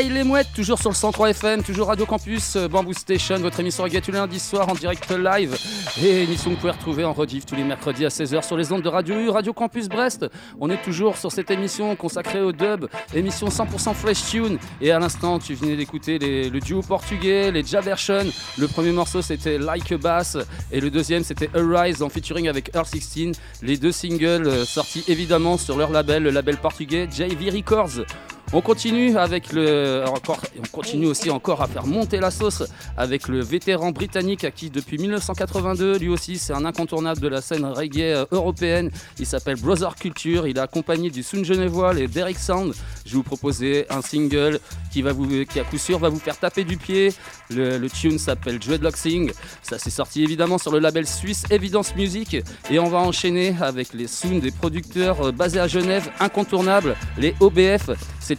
Yes, 0.00 0.06
ça 0.06 0.14
il 0.14 0.16
est 0.16 0.24
mouette, 0.24 0.48
toujours 0.54 0.78
sur 0.78 0.88
le 0.90 0.94
103 0.94 1.30
FM, 1.30 1.62
toujours 1.62 1.88
Radio 1.88 2.06
Campus, 2.06 2.56
euh, 2.56 2.68
Bamboo 2.68 2.92
Station, 2.94 3.36
votre 3.38 3.60
émission 3.60 3.82
reggae 3.84 4.00
tous 4.00 4.12
les 4.12 4.18
lundis 4.18 4.38
soirs 4.40 4.68
en 4.68 4.74
direct 4.74 5.10
live 5.10 5.56
et 6.02 6.22
émission 6.22 6.50
que 6.50 6.54
vous 6.54 6.60
pouvez 6.60 6.72
retrouver 6.72 7.04
en 7.04 7.12
rediff 7.12 7.44
tous 7.44 7.54
les 7.54 7.64
mercredis 7.64 8.06
à 8.06 8.08
16h 8.08 8.42
sur 8.46 8.56
les 8.56 8.72
ondes 8.72 8.82
de 8.82 8.88
Radio 8.88 9.14
U, 9.16 9.28
Radio 9.28 9.52
Campus 9.52 9.88
Brest. 9.88 10.26
On 10.60 10.70
est 10.70 10.80
toujours 10.82 11.16
sur 11.18 11.30
cette 11.30 11.50
émission 11.50 11.94
consacrée 11.96 12.40
au 12.40 12.52
dub, 12.52 12.86
émission 13.14 13.48
100% 13.48 13.92
fresh 13.94 14.24
tune 14.30 14.58
et 14.80 14.90
à 14.90 14.98
l'instant 14.98 15.38
tu 15.38 15.54
venais 15.54 15.76
d'écouter 15.76 16.18
les- 16.18 16.48
le 16.48 16.60
duo 16.60 16.80
portugais, 16.82 17.50
les 17.50 17.64
Javersion. 17.64 18.24
Le 18.58 18.68
premier 18.68 18.92
morceau 18.92 19.20
c'était 19.22 19.58
Like 19.58 19.92
a 19.92 19.98
Bass 19.98 20.38
et 20.72 20.80
le 20.80 20.90
deuxième 20.90 21.24
c'était 21.24 21.50
Arise 21.54 22.02
en 22.02 22.08
featuring 22.08 22.48
avec 22.48 22.70
Earl 22.74 22.86
16. 22.86 23.32
Les 23.62 23.76
deux 23.76 23.92
singles 23.92 24.46
euh, 24.46 24.64
sortis 24.64 25.04
évidemment 25.08 25.58
sur 25.58 25.76
leur 25.76 25.90
label, 25.90 26.22
le 26.22 26.30
label 26.30 26.56
portugais 26.56 27.08
JV 27.10 27.50
Records. 27.50 28.04
On 28.52 28.62
continue 28.62 29.16
avec 29.16 29.52
le 29.52 30.02
encore, 30.08 30.40
on 30.58 30.66
continue 30.72 31.06
aussi 31.06 31.30
encore 31.30 31.62
à 31.62 31.68
faire 31.68 31.86
monter 31.86 32.18
la 32.18 32.32
sauce 32.32 32.64
avec 32.96 33.28
le 33.28 33.38
vétéran 33.40 33.92
britannique 33.92 34.42
actif 34.42 34.72
depuis 34.72 34.98
1982. 34.98 35.98
Lui 35.98 36.08
aussi, 36.08 36.36
c'est 36.36 36.52
un 36.52 36.64
incontournable 36.64 37.20
de 37.20 37.28
la 37.28 37.42
scène 37.42 37.64
reggae 37.64 38.00
euh, 38.00 38.24
européenne. 38.32 38.90
Il 39.20 39.26
s'appelle 39.26 39.54
Brother 39.54 39.94
Culture. 39.94 40.48
Il 40.48 40.56
est 40.56 40.60
accompagné 40.60 41.10
du 41.10 41.22
Sun 41.22 41.44
Genevois 41.44 41.96
et 41.96 42.08
Derek 42.08 42.38
Sound. 42.38 42.74
Je 43.06 43.12
vais 43.12 43.16
vous 43.18 43.22
proposer 43.22 43.86
un 43.88 44.02
single 44.02 44.58
qui 44.90 45.02
va 45.02 45.12
vous, 45.12 45.28
qui 45.44 45.60
à 45.60 45.64
coup 45.64 45.78
sûr 45.78 46.00
va 46.00 46.08
vous 46.08 46.18
faire 46.18 46.36
taper 46.36 46.64
du 46.64 46.76
pied. 46.76 47.14
Le, 47.50 47.86
tune 47.88 48.18
s'appelle 48.18 48.58
Dreadlock 48.58 48.96
Sing. 48.96 49.30
Ça 49.62 49.78
s'est 49.78 49.90
sorti 49.90 50.24
évidemment 50.24 50.58
sur 50.58 50.72
le 50.72 50.80
label 50.80 51.06
suisse 51.06 51.44
Evidence 51.50 51.94
Music. 51.94 52.36
Et 52.68 52.80
on 52.80 52.88
va 52.88 52.98
enchaîner 52.98 53.54
avec 53.60 53.94
les 53.94 54.08
Sound 54.08 54.42
des 54.42 54.50
producteurs 54.50 55.26
euh, 55.26 55.30
basés 55.30 55.60
à 55.60 55.68
Genève, 55.68 56.10
incontournables, 56.18 56.96
les 57.16 57.32
OBF. 57.38 57.90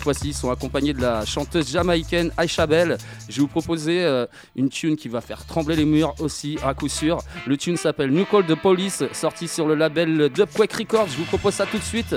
Cette 0.02 0.16
fois-ci, 0.16 0.30
ils 0.30 0.34
sont 0.34 0.50
accompagnés 0.50 0.94
de 0.94 1.02
la 1.02 1.26
chanteuse 1.26 1.70
jamaïcaine 1.70 2.32
Aisha 2.36 2.66
Bell. 2.66 2.98
Je 3.30 3.36
vais 3.36 3.42
vous 3.42 3.48
proposer 3.48 4.04
euh, 4.04 4.26
une 4.56 4.68
tune 4.68 4.96
qui 4.96 5.10
va 5.10 5.22
faire 5.22 5.46
trembler 5.46 5.76
les 5.76 5.86
murs 5.86 6.16
aussi, 6.18 6.58
à 6.66 6.74
coup 6.74 6.88
sûr. 6.88 7.20
Le 7.46 7.56
tune 7.56 7.78
s'appelle 7.78 8.10
New 8.10 8.26
Call 8.26 8.48
the 8.48 8.56
Police, 8.56 9.04
sorti 9.14 9.48
sur 9.48 9.68
le 9.68 9.76
label 9.76 10.30
Dubquake 10.30 10.74
Records. 10.74 11.10
Je 11.10 11.18
vous 11.18 11.26
propose 11.26 11.54
ça 11.54 11.68
tout 11.68 11.78
de 11.78 11.84
suite. 11.84 12.16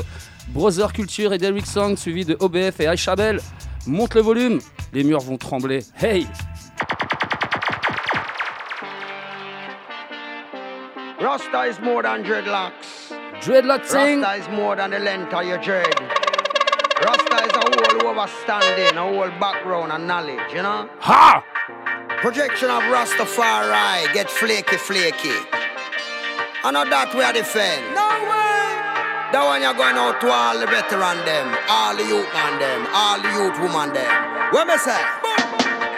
Brother 0.49 0.95
Culture 0.95 1.35
et 1.35 1.37
Derrick 1.37 1.67
Song, 1.67 1.95
suivi 1.95 2.25
de 2.25 2.39
OBF 2.41 2.81
et 2.81 2.89
Aisha 2.89 3.15
Bell. 3.17 3.39
Monte 3.87 4.15
le 4.15 4.23
volume, 4.23 4.61
les 4.95 5.05
murs 5.05 5.21
vont 5.21 5.37
trembler. 5.37 5.81
Hey! 6.01 6.27
Rasta 11.21 11.67
is 11.69 11.79
more 11.83 12.03
than 12.03 12.23
dreadlocks. 12.23 13.13
Dreadlock 13.43 13.85
Sing! 13.85 14.23
Rasta 14.23 14.41
is 14.41 14.57
more 14.57 14.75
than 14.75 14.91
the 14.91 15.01
length 15.01 15.35
of 15.35 15.45
your 15.45 15.59
dread. 15.59 16.34
Rasta 18.03 18.59
is 18.59 18.93
a 18.93 18.95
whole 18.95 18.95
overstanding, 18.95 18.97
a 18.97 19.01
whole 19.01 19.41
background 19.41 19.93
and 19.93 20.07
knowledge, 20.07 20.53
you 20.53 20.63
know? 20.63 20.89
Ha! 21.01 21.45
Projection 22.21 22.71
of 22.71 22.83
Rastafari 22.85 24.13
get 24.13 24.31
flaky, 24.31 24.77
flaky. 24.77 25.37
I 26.65 26.71
know 26.73 26.85
that 26.89 27.15
we 27.15 27.23
are 27.23 27.33
defend. 27.33 27.95
No 27.95 28.09
way! 28.25 29.31
That 29.33 29.43
one 29.45 29.63
you're 29.63 29.75
going 29.75 29.97
out 29.97 30.21
to 30.21 30.29
all 30.31 30.59
the 30.59 30.67
veteran 30.67 31.19
them, 31.27 31.55
all 31.69 31.95
the 31.95 32.05
youth 32.07 32.31
man 32.33 32.59
them, 32.59 32.87
all 32.95 33.21
the 33.21 33.31
youth 33.31 33.59
woman 33.61 33.93
them. 33.93 34.13
What 34.53 34.67
me 34.67 34.77
say? 34.79 34.99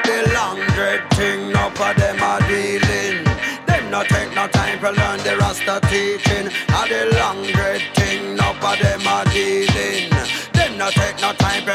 The 0.04 0.32
long 0.34 0.58
dread 0.74 1.06
thing, 1.14 1.52
no 1.52 1.70
for 1.70 1.94
them 1.94 2.20
are 2.22 2.40
dealing. 2.48 3.24
Them 3.66 3.90
no 3.90 4.02
take 4.04 4.34
no 4.34 4.48
time 4.48 4.80
to 4.80 4.90
learn 4.90 5.18
the 5.22 5.36
Rasta 5.38 5.80
teaching. 5.88 6.48
A 6.48 6.80
the 6.88 7.16
long 7.16 7.44
dread 7.52 7.82
thing, 7.94 8.36
no 8.36 8.52
for 8.60 8.74
them 8.82 9.06
are 9.06 9.24
dealing. 9.30 9.75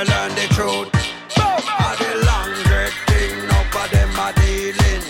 Learn 0.01 0.33
the 0.33 0.47
truth. 0.55 0.89
A 1.37 1.95
the 2.01 2.25
long 2.25 2.51
dread 2.63 2.91
thing, 3.05 3.37
no 3.45 3.57
for 3.69 3.87
them 3.93 4.09
are 4.17 4.33
dealing. 4.33 5.01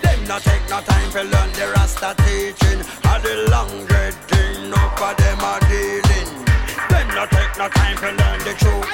Them 0.00 0.24
no 0.26 0.38
take 0.38 0.66
no 0.70 0.80
time 0.80 1.10
to 1.12 1.24
learn 1.24 1.52
the 1.52 1.70
Rasta 1.76 2.14
teaching. 2.24 2.80
A 3.04 3.20
the 3.20 3.50
long 3.50 3.84
dread 3.84 4.14
thing, 4.32 4.70
no 4.70 4.80
for 4.96 5.12
them 5.20 5.40
are 5.40 5.60
dealing. 5.68 6.44
Them 6.88 7.08
no 7.08 7.26
take 7.26 7.52
no 7.58 7.68
time 7.68 7.98
to 7.98 8.12
learn 8.16 8.38
the 8.48 8.54
truth. 8.56 8.88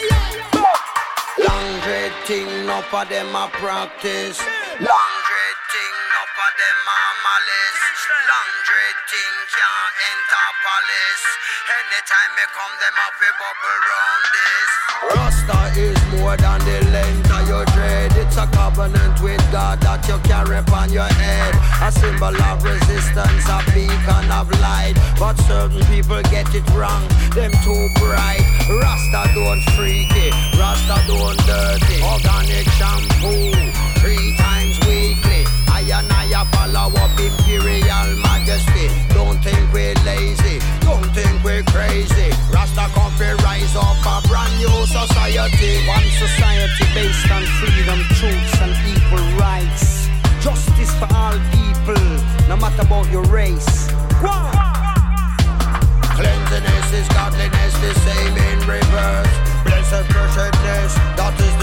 Long 1.38 1.80
dread 1.82 2.12
thing, 2.24 2.66
no 2.66 2.82
for 2.90 3.05
them 3.05 3.32
a 3.36 3.47
practice. 3.53 4.40
Long 4.80 5.25
can't 9.57 9.94
enter 10.12 10.48
palace. 10.61 11.26
Anytime 11.80 12.32
me 12.36 12.44
come, 12.52 12.74
them 12.76 12.96
up 13.00 13.16
a 13.16 13.30
bubble 13.40 13.80
round 13.88 14.24
this. 14.36 14.70
Rasta 15.16 15.61
is 15.80 16.00
more 16.12 16.36
than 16.36 16.61
the 16.68 16.78
length 16.92 17.30
of 17.32 17.48
your 17.48 17.64
dread. 17.72 18.12
It's 18.20 18.36
a 18.36 18.46
covenant 18.52 19.16
with 19.24 19.40
God 19.50 19.80
that 19.80 20.04
you 20.09 20.18
carry 20.28 20.59
upon 20.61 20.92
your 20.92 21.09
head. 21.09 21.52
A 21.80 21.90
symbol 21.90 22.36
of 22.36 22.62
resistance, 22.62 23.46
a 23.48 23.59
beacon 23.72 24.28
of 24.30 24.52
light. 24.61 24.96
But 25.18 25.40
certain 25.48 25.84
people 25.88 26.20
get 26.28 26.52
it 26.52 26.66
wrong, 26.76 27.04
them 27.32 27.52
too 27.64 27.84
bright. 27.96 28.44
Rasta 28.68 29.32
don't 29.32 29.64
freaky, 29.72 30.30
Rasta 30.61 31.00
don't 31.09 31.38
dirty. 31.48 31.96
Organic 32.04 32.68
shampoo. 32.76 33.57
I 34.38 34.45
and 35.99 36.12
I 36.12 36.44
follow 36.53 36.92
up 36.92 37.16
imperial 37.16 38.09
majesty. 38.20 38.92
Don't 39.14 39.40
think 39.40 39.61
we're 39.72 39.97
lazy, 40.05 40.61
don't 40.80 41.09
think 41.16 41.32
we're 41.44 41.64
crazy. 41.72 42.30
Rasta 42.53 42.86
come 42.92 43.12
fi 43.16 43.32
rise 43.44 43.74
up 43.76 44.05
a 44.05 44.20
brand 44.28 44.53
new 44.61 44.76
society. 44.84 45.80
One 45.88 46.09
society 46.20 46.84
based 46.92 47.30
on 47.30 47.42
freedom, 47.59 48.01
truths, 48.18 48.57
and 48.61 48.74
equal 48.92 49.24
rights. 49.40 50.09
Justice 50.44 50.92
for 51.01 51.09
all 51.14 51.38
people, 51.57 52.03
no 52.49 52.57
matter 52.57 52.82
about 52.82 53.11
your 53.11 53.24
race. 53.24 53.88
Go. 54.20 54.36
Cleanliness 56.16 56.88
is 56.92 57.09
godliness, 57.09 57.74
the 57.80 57.92
same 58.07 58.36
in 58.36 58.59
reverse. 58.68 59.36
Blessed 59.64 60.07
blessedness, 60.12 60.94
that 61.16 61.34
is 61.40 61.55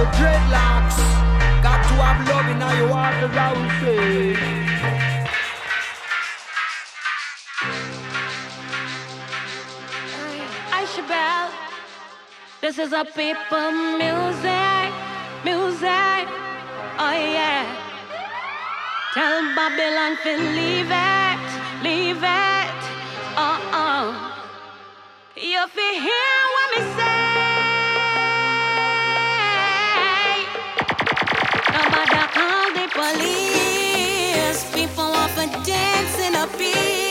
the 0.00 0.06
dreadlocks 0.16 0.96
Got 1.62 1.80
to 1.88 1.94
have 2.00 2.20
love 2.30 2.48
in 2.52 2.60
your 2.78 2.88
heart 2.88 3.16
as 3.26 3.36
I 3.36 3.48
will 3.56 3.72
say 3.80 4.32
Aisha 10.76 11.04
Bell. 11.06 11.46
This 12.62 12.78
is 12.78 12.92
a 12.92 13.04
people 13.04 13.70
music, 14.00 14.88
music. 15.44 16.24
Oh 17.04 17.16
yeah. 17.36 17.64
Tell 19.12 19.36
Babylon 19.54 20.12
to 20.24 20.32
leave 20.58 20.92
it, 21.12 21.48
leave 21.86 22.22
it. 22.44 22.80
Uh 23.44 23.60
uh. 23.84 24.06
You 25.36 25.62
feel 25.74 25.94
hear 26.06 26.38
what 26.54 26.68
me 26.74 26.80
say? 26.96 27.19
People 34.74 35.10
want 35.10 35.32
to 35.36 35.46
dance 35.64 36.18
in 36.20 36.34
a 36.34 36.46
peace. 36.58 37.09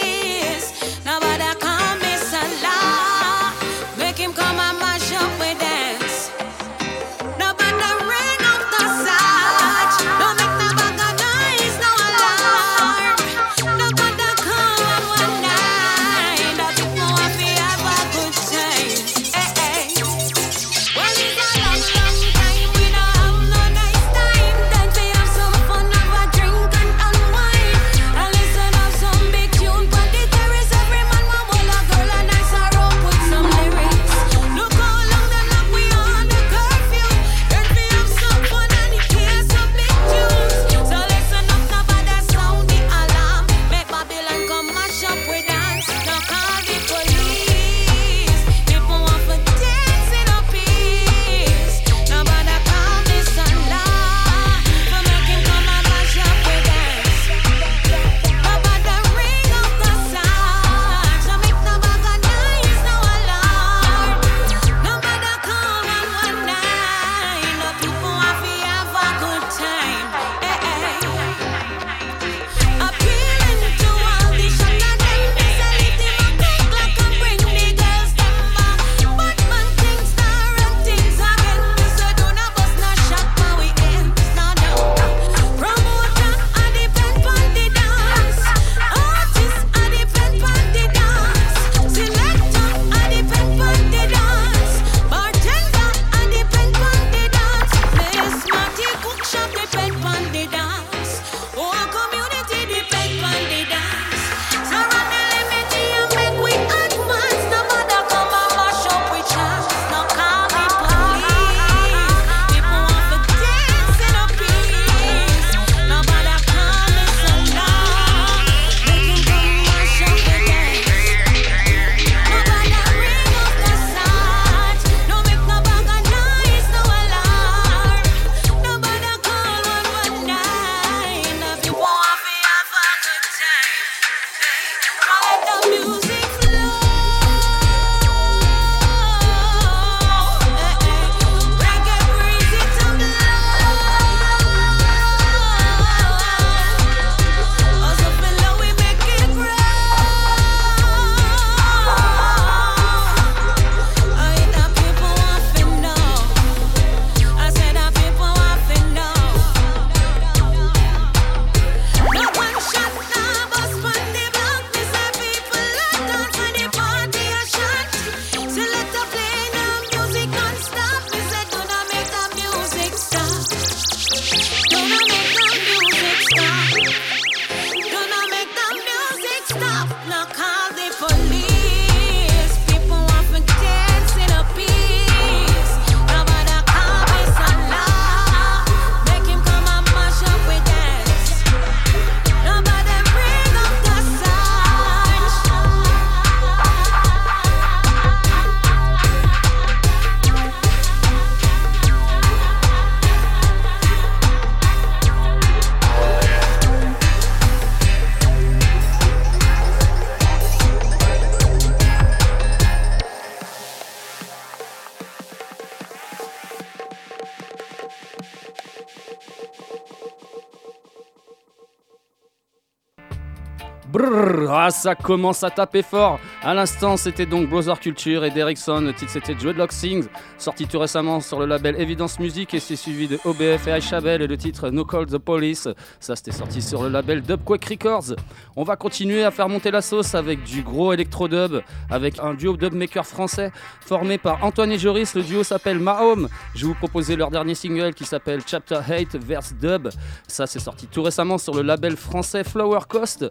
Ah, 224.52 224.72
ça 224.72 224.96
commence 224.96 225.44
à 225.44 225.50
taper 225.50 225.84
fort. 225.84 226.20
À 226.42 226.54
l'instant, 226.54 226.98
c'était 226.98 227.26
donc 227.26 227.50
Brother 227.50 227.80
Culture 227.80 228.26
et 228.26 228.32
Derrickson. 228.32 228.82
Le 228.82 228.94
titre, 228.94 229.12
c'était 229.12 229.36
Dreadlock 229.36 229.72
Sings, 229.72 230.08
sorti 230.38 230.68
tout 230.68 230.80
récemment 230.80 231.20
sur 231.20 231.40
le 231.40 231.46
label 231.46 231.80
Evidence 231.80 232.20
Music 232.20 232.54
et 232.54 232.60
c'est 232.60 232.76
suivi 232.76 233.08
de 233.08 233.20
OBF 233.26 233.68
et 233.68 233.82
Chabel 233.82 234.22
et 234.22 234.28
le 234.28 234.38
titre 234.38 234.70
No 234.70 234.86
Call 234.86 235.06
the 235.06 235.18
Police. 235.18 235.68
Ça, 236.00 236.16
c'était 236.16 236.32
sorti 236.32 236.62
sur 236.62 236.84
le 236.84 236.90
label 236.90 237.22
Dubquake 237.22 237.66
Records. 237.66 238.16
On 238.56 238.64
va 238.64 238.76
continuer 238.76 239.24
à 239.24 239.32
faire 239.32 239.50
monter 239.50 239.72
la 239.72 239.82
sauce 239.82 240.16
avec 240.16 240.44
du 240.44 240.64
gros 240.64 240.94
électro-dub, 240.94 241.62
avec 241.90 242.20
un 242.20 242.34
duo 242.34 242.58
dubmaker 242.58 243.06
français 243.06 243.52
formé 243.82 244.18
par 244.18 244.44
Antoine 244.44 244.72
et 244.72 244.80
Joris. 244.80 245.16
Le 245.16 245.24
duo 245.24 245.44
s'appelle 245.44 245.80
Mahome. 245.80 246.28
Je 246.56 246.62
vais 246.62 246.68
vous 246.68 246.76
proposer 246.76 247.16
leur 247.16 247.30
dernier 247.30 247.56
single 247.56 247.94
qui 247.94 248.06
s'appelle 248.06 248.42
Chapter 248.46 248.80
8 248.88 249.16
Verse 249.18 249.54
Dub. 249.54 249.90
Ça, 250.28 250.48
c'est 250.48 250.60
sorti 250.60 250.88
tout 250.88 251.04
récemment 251.04 251.38
sur 251.38 251.54
le 251.54 251.62
label 251.62 251.96
français 251.96 252.44
Flower 252.44 252.80
Coast 252.88 253.30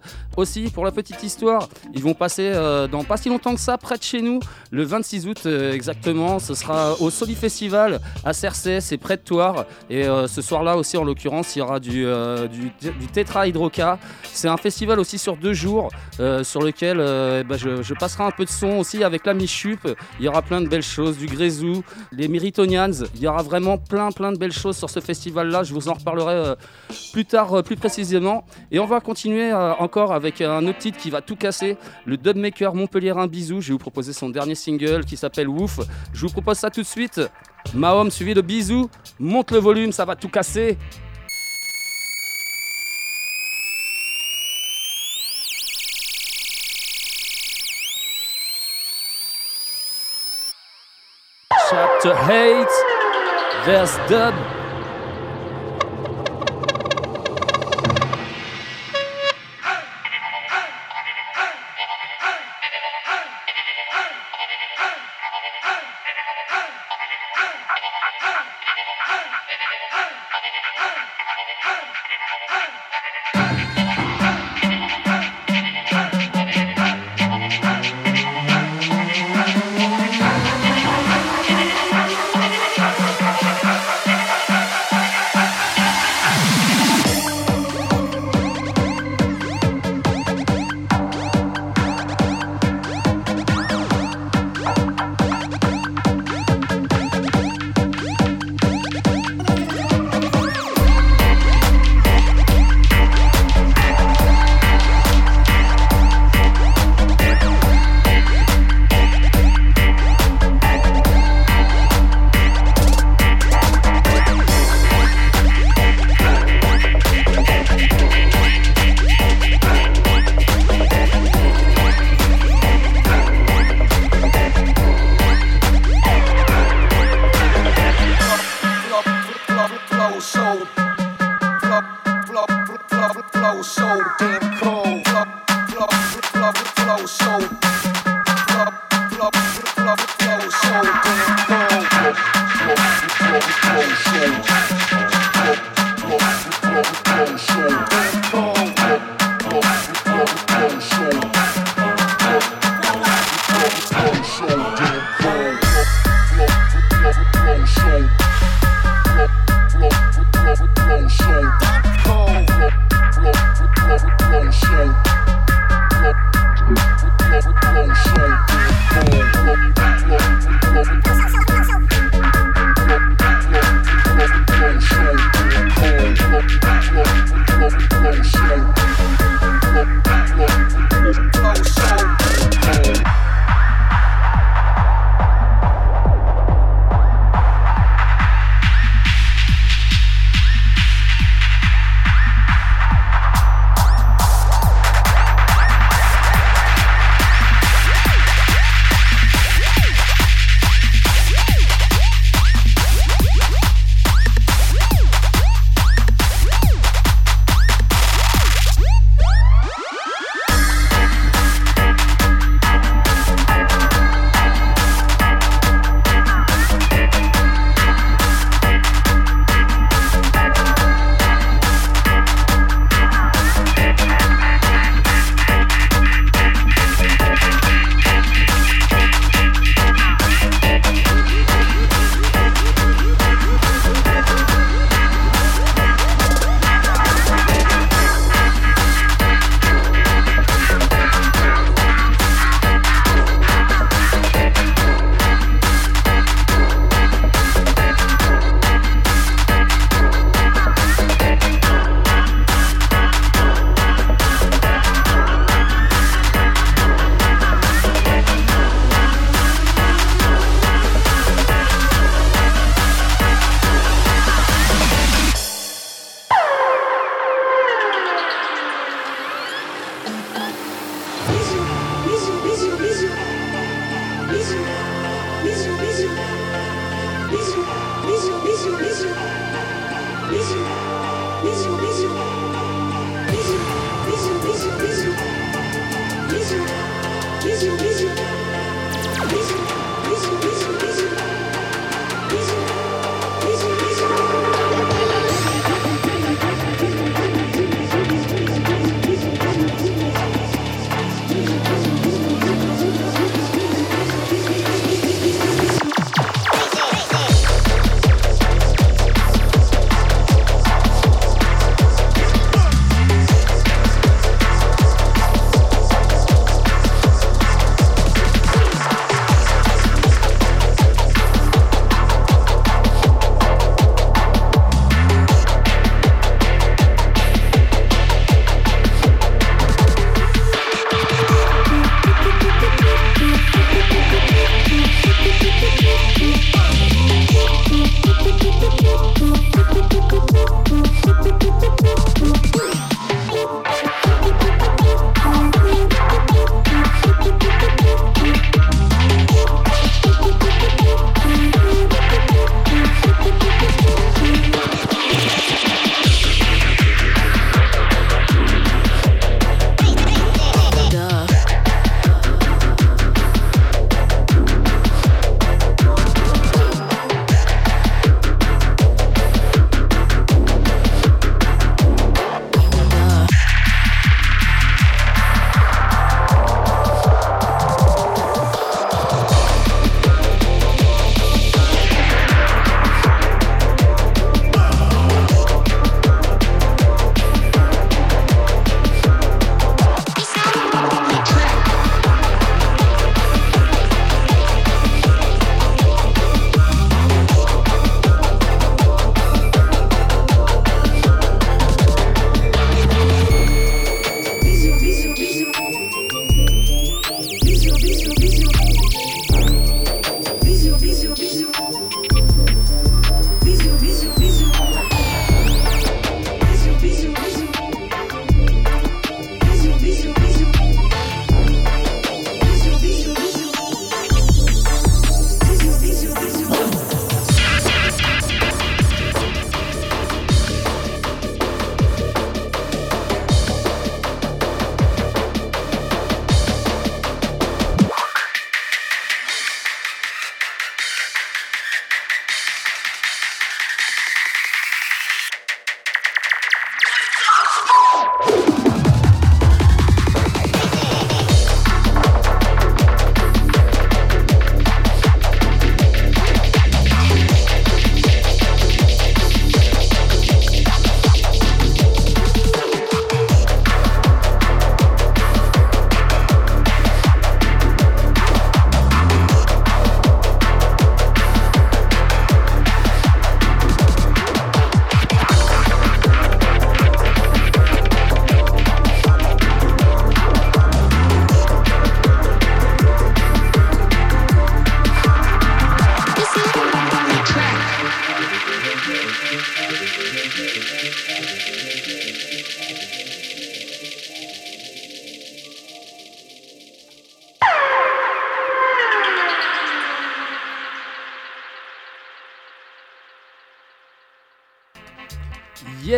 pour 0.73 0.85
la 0.85 0.93
petite 0.93 1.08
histoire, 1.23 1.69
ils 1.95 2.03
vont 2.03 2.15
passer 2.15 2.51
euh, 2.55 2.87
dans 2.87 3.05
pas 3.05 3.17
si 3.17 3.29
longtemps 3.29 3.55
que 3.55 3.61
ça, 3.61 3.79
près 3.79 3.97
de 3.97 4.03
chez 4.03 4.21
nous, 4.21 4.41
le 4.71 4.83
26 4.83 5.27
août 5.27 5.43
euh, 5.47 5.73
exactement. 5.73 6.39
Ce 6.39 6.55
sera 6.55 7.01
au 7.01 7.11
Soli 7.11 7.35
Festival 7.35 8.01
à 8.25 8.33
Cercé, 8.33 8.81
c'est 8.81 8.97
près 8.99 9.17
de 9.17 9.23
Toire. 9.23 9.65
Et 9.91 10.05
euh, 10.05 10.27
ce 10.27 10.43
soir-là 10.43 10.77
aussi, 10.77 10.97
en 10.97 11.05
l'occurrence, 11.05 11.57
il 11.57 11.61
y 11.61 11.63
aura 11.63 11.81
du, 11.81 12.07
du, 12.51 12.71
du 12.81 13.07
Tetra 13.13 13.47
Hydroca. 13.47 13.99
C'est 14.33 14.49
un 14.49 14.57
festival 14.57 15.01
aussi 15.01 15.19
sur 15.19 15.37
deux 15.37 15.53
jours, 15.53 15.91
sur 16.43 16.63
lequel 16.63 16.99
bah, 17.45 17.57
je, 17.57 17.95
passerai 17.95 18.25
un 18.25 18.31
peu 18.31 18.45
de 18.45 18.51
son 18.51 18.79
aussi 18.79 19.03
avec 19.03 19.27
la 19.27 19.35
Michup. 19.35 19.89
Il 20.19 20.27
y 20.27 20.29
aura 20.29 20.43
plein 20.43 20.61
de 20.61 20.69
belles 20.69 20.83
choses, 20.83 21.19
du 21.19 21.27
Grézou, 21.27 21.83
les 22.13 22.29
Meritonians. 22.29 23.05
Il 23.15 23.21
y 23.21 23.27
aura 23.27 23.43
vraiment 23.43 23.79
plein, 23.79 24.11
plein 24.13 24.33
de 24.33 24.39
belles 24.39 24.53
choses 24.53 24.77
sur 24.77 24.91
ce 24.91 25.01
festival-là. 25.01 25.63
Je 25.63 25.75
vous 25.75 25.89
en 25.89 25.95
reparlerai 25.95 26.55
plus 27.13 27.25
tard, 27.25 27.63
plus 27.63 27.77
précisément. 27.77 28.45
Et 28.71 28.79
on 28.79 28.87
va 28.87 29.01
continuer 29.01 29.53
encore 29.53 30.13
avec 30.13 30.41
un 30.41 30.67
autre 30.67 30.79
titre 30.79 30.98
qui 30.99 31.11
va 31.11 31.23
tout 31.23 31.37
casser, 31.37 31.77
le 32.05 32.17
dubmaker 32.17 32.75
un 32.75 33.27
Bisou. 33.27 33.61
Je 33.61 33.69
vais 33.69 33.73
vous 33.73 33.79
proposer 33.79 34.13
son 34.13 34.29
dernier 34.29 34.55
single 34.55 35.05
qui 35.05 35.17
s'appelle 35.17 35.49
Woof. 35.49 35.81
Je 36.13 36.27
vous 36.27 36.33
propose 36.33 36.59
ça 36.59 36.71
tout 36.71 36.83
de 36.83 36.87
suite. 36.87 37.21
Mahom 37.75 38.11
suivi 38.11 38.35
de 38.35 38.41
Bisou. 38.41 38.91
Monte 39.19 39.53
le 39.53 39.59
volume, 39.59 39.93
ça 39.93 40.05
va 40.05 40.17
tout 40.17 40.29
casser. 40.29 40.77
Chapter 51.71 52.15
8, 52.29 52.67
verse 53.67 53.99
dub. 54.09 54.58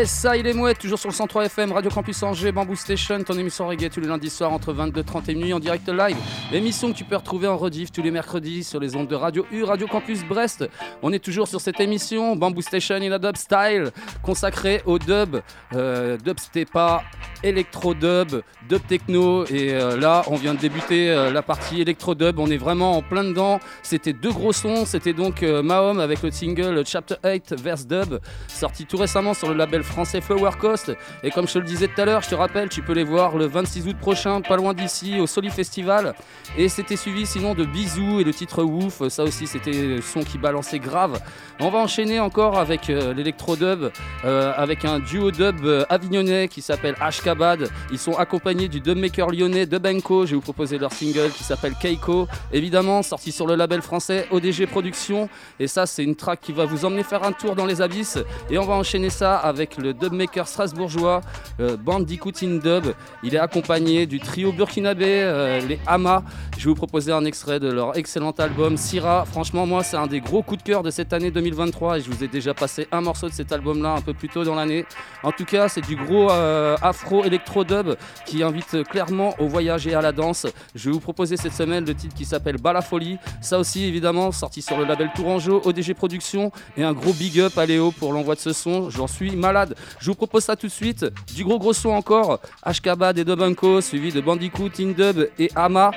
Yes, 0.01 0.11
ça 0.11 0.35
il 0.35 0.47
est 0.47 0.55
mouette, 0.55 0.79
toujours 0.79 0.99
sur 0.99 1.11
le 1.11 1.15
103 1.15 1.45
FM, 1.45 1.73
Radio 1.73 1.91
Campus 1.91 2.23
Angers, 2.23 2.53
Bamboo 2.53 2.75
Station, 2.75 3.23
ton 3.23 3.35
émission 3.35 3.67
reggae 3.67 3.91
tous 3.91 4.01
les 4.01 4.07
lundis 4.07 4.31
soirs 4.31 4.51
entre 4.51 4.73
22h30 4.73 5.31
et 5.31 5.35
minuit 5.35 5.53
en 5.53 5.61
direct 5.61 5.87
live. 5.91 6.17
L'émission 6.51 6.91
que 6.91 6.97
tu 6.97 7.05
peux 7.05 7.17
retrouver 7.17 7.49
en 7.49 7.59
rediff 7.59 7.93
tous 7.93 8.01
les 8.01 8.11
mercredis 8.11 8.65
sur 8.65 8.81
les 8.81 8.97
ondes 8.97 9.09
de 9.09 9.15
Radio 9.15 9.45
U, 9.53 9.63
Radio 9.63 9.87
Campus 9.87 10.25
Brest. 10.25 10.67
On 11.03 11.13
est 11.13 11.19
toujours 11.19 11.49
sur 11.49 11.61
cette 11.61 11.81
émission, 11.81 12.35
Bamboo 12.35 12.63
Station 12.63 12.95
in 12.95 13.13
a 13.13 13.19
dub 13.19 13.37
style, 13.37 13.91
consacrée 14.23 14.81
au 14.87 14.99
dub, 14.99 15.37
euh, 15.75 16.17
dub 16.17 16.41
stepa, 16.41 17.03
électro 17.43 17.93
dub, 17.93 18.43
dub 18.69 18.87
techno. 18.87 19.45
Et 19.47 19.75
euh, 19.75 19.99
là, 19.99 20.23
on 20.29 20.37
vient 20.37 20.55
de 20.55 20.61
débuter 20.61 21.11
euh, 21.11 21.31
la 21.31 21.43
partie 21.43 21.83
électro 21.83 22.15
dub, 22.15 22.39
on 22.39 22.51
est 22.51 22.57
vraiment 22.57 22.97
en 22.97 23.03
plein 23.03 23.25
dedans. 23.25 23.61
C'était 23.83 24.15
deux 24.15 24.33
gros 24.33 24.55
sons, 24.55 24.87
c'était 24.87 25.13
donc 25.13 25.43
euh, 25.43 25.63
Mahom 25.63 26.01
avec 26.01 26.23
le 26.23 26.31
single 26.31 26.83
Chapter 26.87 27.17
8 27.23 27.55
Verse 27.61 27.87
Dub, 27.87 28.19
sorti 28.49 28.87
tout 28.87 28.97
récemment 28.97 29.35
sur 29.35 29.49
le 29.49 29.55
label 29.55 29.83
français 29.91 30.21
Flower 30.21 30.53
Coast. 30.59 30.93
Et 31.23 31.31
comme 31.31 31.47
je 31.47 31.55
te 31.55 31.59
le 31.59 31.65
disais 31.65 31.89
tout 31.89 32.01
à 32.01 32.05
l'heure, 32.05 32.23
je 32.23 32.31
te 32.31 32.35
rappelle, 32.35 32.69
tu 32.69 32.83
peux 32.83 32.93
les 32.95 33.05
voir 33.05 33.37
le 33.37 33.47
26 33.47 33.89
août 33.89 33.97
prochain, 33.99 34.41
pas 34.41 34.57
loin 34.57 34.73
d'ici, 34.73 35.21
au 35.21 35.27
Soli 35.27 35.51
Festival. 35.51 36.15
Et 36.57 36.69
c'était 36.69 36.97
suivi 36.97 37.27
sinon 37.27 37.55
de 37.55 37.65
Bisous 37.65 38.21
et 38.21 38.25
le 38.25 38.33
titre 38.33 38.63
Wouf. 38.63 39.07
Ça 39.09 39.25
aussi, 39.25 39.47
c'était 39.47 39.73
le 39.73 40.01
son 40.01 40.23
qui 40.23 40.39
balançait 40.39 40.79
grave. 40.79 41.21
On 41.61 41.71
va 41.71 41.79
enchaîner 41.79 42.21
encore 42.21 42.59
avec 42.59 42.89
euh, 42.89 43.13
l'électro 43.13 43.57
dub, 43.57 43.91
euh, 44.25 44.53
avec 44.57 44.85
un 44.85 44.99
duo 44.99 45.31
dub 45.31 45.65
euh, 45.65 45.85
avignonnais 45.89 46.49
qui 46.49 46.63
s'appelle 46.63 46.95
Ashkabad. 47.01 47.69
Ils 47.93 47.99
sont 47.99 48.15
accompagnés 48.15 48.69
du 48.69 48.81
dubmaker 48.81 49.31
lyonnais 49.31 49.67
Dubenko. 49.67 50.27
Je 50.27 50.31
vais 50.31 50.37
vous 50.37 50.41
proposer 50.41 50.79
leur 50.79 50.93
single 50.93 51.31
qui 51.31 51.45
s'appelle 51.45 51.75
Keiko. 51.81 52.29
Évidemment, 52.53 53.03
sorti 53.03 53.33
sur 53.33 53.47
le 53.47 53.57
label 53.57 53.83
français 53.83 54.27
ODG 54.31 54.67
Productions. 54.67 55.29
Et 55.59 55.67
ça, 55.67 55.87
c'est 55.87 56.03
une 56.03 56.17
track 56.17 56.41
qui 56.41 56.53
va 56.53 56.65
vous 56.65 56.85
emmener 56.85 57.03
faire 57.03 57.25
un 57.25 57.33
tour 57.33 57.55
dans 57.55 57.67
les 57.67 57.83
abysses. 57.83 58.19
Et 58.51 58.59
on 58.59 58.65
va 58.65 58.75
enchaîner 58.75 59.11
ça 59.11 59.37
avec 59.37 59.77
le 59.81 59.95
dubmaker 59.95 60.47
strasbourgeois 60.47 61.21
euh, 61.61 61.77
Bandicoot 61.77 62.33
in 62.43 62.59
Dub. 62.59 62.93
Il 63.23 63.35
est 63.35 63.39
accompagné 63.39 64.07
du 64.07 64.21
trio 64.21 64.53
burkinabé, 64.53 65.23
euh, 65.23 65.61
les 65.61 65.79
Hama. 65.87 66.23
Je 66.57 66.65
vais 66.65 66.71
vous 66.71 66.75
proposer 66.75 67.13
un 67.13 67.25
extrait 67.25 67.61
de 67.61 67.71
leur 67.71 67.97
excellent 67.97 68.33
album 68.33 68.77
Syrah. 68.77 69.25
Franchement, 69.25 69.67
moi, 69.67 69.83
c'est 69.83 69.97
un 69.97 70.07
des 70.07 70.21
gros 70.21 70.43
coups 70.43 70.63
de 70.63 70.67
cœur 70.67 70.83
de 70.83 70.91
cette 70.91 71.13
année 71.13 71.31
2023 71.31 71.99
et 71.99 72.01
je 72.01 72.11
vous 72.11 72.23
ai 72.23 72.29
déjà 72.29 72.55
passé 72.55 72.87
un 72.93 73.01
morceau 73.01 73.29
de 73.29 73.33
cet 73.33 73.53
album-là 73.53 73.95
un 73.95 74.01
peu 74.01 74.15
plus 74.15 74.29
tôt 74.29 74.45
dans 74.45 74.55
l'année. 74.55 74.85
En 75.23 75.33
tout 75.33 75.45
cas, 75.45 75.69
c'est 75.69 75.81
du 75.81 75.97
gros 75.97 76.31
euh, 76.31 76.77
afro-électro-dub 76.83 77.97
qui 78.27 78.43
invite 78.43 78.85
clairement 78.89 79.35
au 79.39 79.49
voyage 79.49 79.87
et 79.87 79.95
à 79.95 80.03
la 80.03 80.13
danse. 80.13 80.47
Je 80.75 80.89
vais 80.89 80.93
vous 80.93 81.01
proposer 81.01 81.37
cette 81.37 81.55
semaine 81.55 81.85
le 81.85 81.95
titre 81.95 82.15
qui 82.15 82.25
s'appelle 82.25 82.57
Balafolie. 82.59 83.19
Ça 83.41 83.59
aussi, 83.59 83.85
évidemment, 83.85 84.33
sorti 84.33 84.63
sur 84.63 84.79
le 84.79 84.85
label 84.85 85.11
Tourangeau, 85.15 85.61
ODG 85.65 85.95
Productions. 85.95 86.53
Et 86.77 86.83
un 86.83 86.93
gros 86.93 87.13
big 87.13 87.41
up 87.41 87.57
à 87.59 87.67
Léo 87.67 87.91
pour 87.91 88.13
l'envoi 88.13 88.35
de 88.35 88.41
ce 88.41 88.53
son. 88.53 88.91
J'en 88.91 89.07
suis 89.07 89.35
malade. 89.37 89.70
Je 89.99 90.07
vous 90.07 90.15
propose 90.15 90.45
ça 90.45 90.57
tout 90.57 90.67
de 90.67 90.73
suite. 90.73 91.07
Du 91.35 91.45
gros 91.45 91.59
gros 91.59 91.73
son 91.73 91.91
encore. 91.91 92.41
Ashkabad 92.63 93.19
et 93.19 93.25
Dubunko, 93.25 93.81
suivi 93.81 94.13
de 94.13 94.21
Bandicoot, 94.21 94.71
Indub 94.81 95.29
et 95.39 95.51
Ama. 95.55 95.91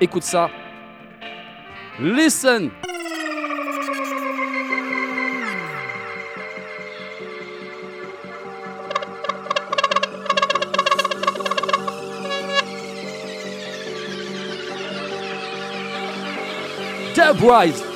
Écoute 0.00 0.22
ça. 0.22 0.50
Listen! 2.00 2.70
Dubwise! 17.14 17.89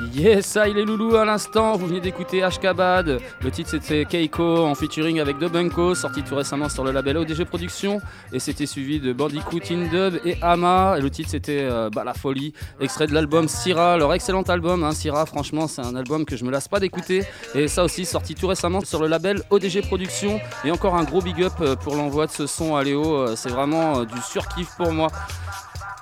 Yes, 0.00 0.46
ça 0.46 0.66
il 0.66 0.78
est 0.78 0.84
loulou 0.84 1.14
à 1.16 1.26
l'instant, 1.26 1.76
vous 1.76 1.86
venez 1.86 2.00
d'écouter 2.00 2.42
Ashkabad, 2.42 3.20
le 3.42 3.50
titre 3.50 3.68
c'était 3.70 4.06
Keiko 4.06 4.64
en 4.64 4.74
featuring 4.74 5.20
avec 5.20 5.38
Dubunko, 5.38 5.94
sorti 5.94 6.22
tout 6.22 6.34
récemment 6.34 6.70
sur 6.70 6.84
le 6.84 6.90
label 6.90 7.18
ODG 7.18 7.44
Productions, 7.44 8.00
et 8.32 8.38
c'était 8.38 8.64
suivi 8.64 8.98
de 8.98 9.12
Bandicoot 9.12 9.60
in 9.70 9.88
Dub 9.88 10.18
et 10.24 10.38
Ama, 10.40 10.94
et 10.96 11.02
le 11.02 11.10
titre 11.10 11.28
c'était 11.28 11.60
euh, 11.60 11.90
bah, 11.90 12.02
La 12.02 12.14
Folie, 12.14 12.54
extrait 12.80 13.08
de 13.08 13.14
l'album 13.14 13.46
Syrah, 13.46 13.98
leur 13.98 14.14
excellent 14.14 14.42
album, 14.42 14.84
hein, 14.84 14.92
Syrah 14.92 15.26
franchement 15.26 15.68
c'est 15.68 15.82
un 15.82 15.94
album 15.94 16.24
que 16.24 16.34
je 16.34 16.44
me 16.44 16.50
lasse 16.50 16.66
pas 16.66 16.80
d'écouter, 16.80 17.24
et 17.54 17.68
ça 17.68 17.84
aussi 17.84 18.06
sorti 18.06 18.34
tout 18.34 18.46
récemment 18.46 18.80
sur 18.80 19.02
le 19.02 19.06
label 19.06 19.42
ODG 19.50 19.82
Productions, 19.82 20.40
et 20.64 20.70
encore 20.70 20.94
un 20.94 21.04
gros 21.04 21.20
big 21.20 21.42
up 21.42 21.52
euh, 21.60 21.76
pour 21.76 21.94
l'envoi 21.94 22.26
de 22.26 22.32
ce 22.32 22.46
son 22.46 22.74
à 22.74 22.82
Léo, 22.82 23.04
euh, 23.04 23.36
c'est 23.36 23.50
vraiment 23.50 24.04
du 24.04 24.20
surkiff 24.22 24.70
pour 24.76 24.92
moi. 24.92 25.08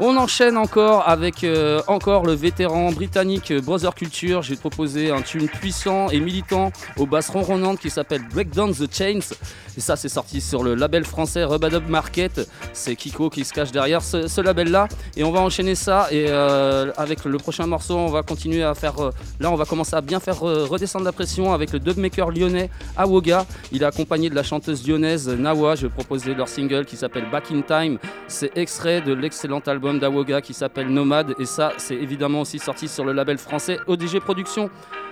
On 0.01 0.17
enchaîne 0.17 0.57
encore 0.57 1.09
avec 1.09 1.43
euh, 1.43 1.83
encore 1.89 2.25
le 2.25 2.33
vétéran 2.33 2.93
britannique 2.93 3.53
Brother 3.53 3.97
Culture. 3.97 4.43
J'ai 4.43 4.55
proposé 4.55 5.11
un 5.11 5.23
tune 5.23 5.49
puissant 5.49 6.09
et 6.11 6.21
militant 6.21 6.71
aux 6.97 7.07
basses 7.07 7.31
ronronnantes 7.31 7.81
qui 7.81 7.91
s'appelle 7.91 8.23
Break 8.33 8.51
Down 8.51 8.73
the 8.73 8.93
Chains. 8.93 9.35
Et 9.79 9.81
ça, 9.81 9.95
c'est 9.95 10.09
sorti 10.09 10.41
sur 10.41 10.65
le 10.65 10.75
label 10.75 11.05
français 11.05 11.45
Rubadub 11.45 11.89
Market. 11.89 12.51
C'est 12.73 12.97
Kiko 12.97 13.31
qui 13.31 13.45
se 13.45 13.53
cache 13.53 13.71
derrière 13.71 14.03
ce, 14.03 14.41
label-là. 14.41 14.89
Et 15.17 15.23
on 15.23 15.31
va 15.31 15.39
enchaîner 15.39 15.77
ça. 15.77 16.09
Et 16.11 16.27
euh, 16.29 16.91
avec 16.97 17.25
le 17.25 17.37
prochain 17.39 17.65
morceau, 17.69 17.97
on 17.97 18.09
va 18.09 18.25
continuer 18.25 18.65
à 18.65 18.75
faire. 18.75 18.99
euh, 18.99 19.13
là, 19.39 19.53
on 19.53 19.55
va 19.55 19.67
commencer 19.67 19.95
à 19.95 20.01
bien 20.01 20.19
faire 20.19 20.43
euh, 20.43 20.67
redescendre 20.69 21.05
la 21.05 21.13
pression 21.13 21.53
avec 21.53 21.73
le 21.73 21.79
dubmaker 21.79 22.33
lyonnais 22.33 22.71
Awoga. 22.97 23.47
Il 23.71 23.85
est 23.85 23.87
accompagné 23.87 24.29
de 24.29 24.35
la 24.35 24.43
chanteuse 24.43 24.85
lyonnaise 24.85 25.29
Nawa. 25.29 25.77
Je 25.77 25.83
vais 25.83 25.93
proposer 25.93 26.35
leur 26.35 26.49
single 26.49 26.85
qui 26.85 26.97
s'appelle 26.97 27.31
Back 27.31 27.45
in 27.53 27.61
Time. 27.61 27.99
C'est 28.27 28.51
extrait 28.57 29.01
de 29.01 29.13
l'excellent 29.13 29.63
album 29.65 30.01
d'Awoga 30.01 30.41
qui 30.41 30.55
s'appelle 30.55 30.89
Nomade. 30.89 31.37
Et 31.39 31.47
ça, 31.47 31.73
c'est 31.77 31.95
évidemment 31.95 32.41
aussi 32.41 32.59
sorti 32.59 32.89
sur 32.89 33.05
le 33.05 33.13
label 33.13 33.39
français 33.39 33.79
ODG 33.87 34.19
Productions. 34.19 34.71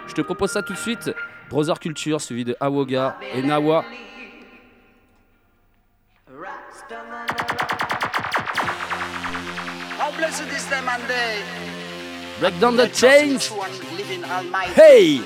Je 0.09 0.15
te 0.15 0.23
propose 0.23 0.51
ça 0.51 0.63
tout 0.63 0.73
de 0.73 0.79
suite. 0.79 1.13
Brother 1.51 1.79
Culture 1.79 2.21
suivi 2.21 2.45
de 2.45 2.57
Awoga 2.59 3.17
et 3.33 3.43
Nawa. 3.43 3.85
Blessed 10.17 10.49
is 10.53 10.67
them 10.69 10.89
and 10.89 11.03
they. 11.05 11.43
Break 12.41 12.59
down 12.61 12.77
the 12.77 12.85
that 12.85 12.95
trust 12.95 13.05
in 13.05 13.29
chains. 13.31 13.47
true 13.49 13.61
and 13.61 13.75
living 13.97 14.25
Almighty. 14.25 14.73
Hey! 14.73 15.21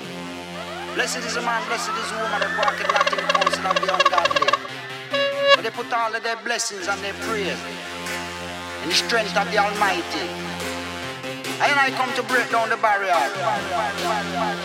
Blessed 0.95 1.19
is 1.19 1.35
the 1.35 1.43
man, 1.43 1.63
blessed 1.67 1.91
is 1.91 2.09
the 2.11 2.19
woman 2.19 2.41
that 2.43 2.53
walketh 2.59 2.91
not 2.91 3.07
in 3.11 3.19
the 3.19 3.27
counsel 3.31 3.67
of 3.67 3.77
the 3.79 3.89
ungodly. 3.95 4.51
But 5.55 5.63
they 5.63 5.71
put 5.71 5.93
all 5.93 6.15
of 6.15 6.23
their 6.23 6.37
blessings 6.43 6.89
and 6.89 7.01
their 7.03 7.15
prayers 7.27 7.59
in 8.83 8.89
the 8.89 8.95
strength 8.95 9.37
of 9.37 9.47
the 9.51 9.59
Almighty. 9.59 10.27
And 11.61 11.77
I 11.79 11.93
come 11.93 12.11
to 12.17 12.23
break 12.25 12.51
down 12.51 12.71
the 12.71 12.79
barrier, 12.79 13.13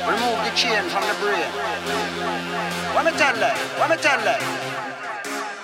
remove 0.07 0.39
the 0.47 0.53
chain 0.55 0.81
from 0.89 1.03
the 1.03 1.15
brain. 1.19 1.49
What 2.95 3.05
me 3.05 3.11
tell 3.19 3.35
them? 3.35 3.57
What 3.77 3.89
me 3.89 3.97
tell 3.97 4.21
them? 4.23 4.94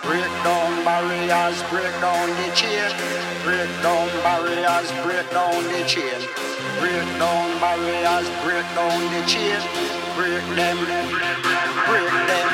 Break 0.03 0.33
down 0.43 0.83
barriers, 0.83 1.61
break 1.69 1.93
down 2.01 2.27
the 2.41 2.49
chain. 2.57 2.89
Break 3.45 3.69
down 3.85 4.09
barriers, 4.25 4.89
break 5.05 5.29
down 5.29 5.61
the 5.69 5.85
chain. 5.85 6.17
Break 6.81 7.05
down 7.21 7.47
barriers, 7.61 8.27
break 8.41 8.65
down 8.73 8.97
the 9.13 9.21
chain. 9.29 9.61
Break 10.17 10.41
them, 10.57 10.77
break 11.85 12.13
them. 12.25 12.49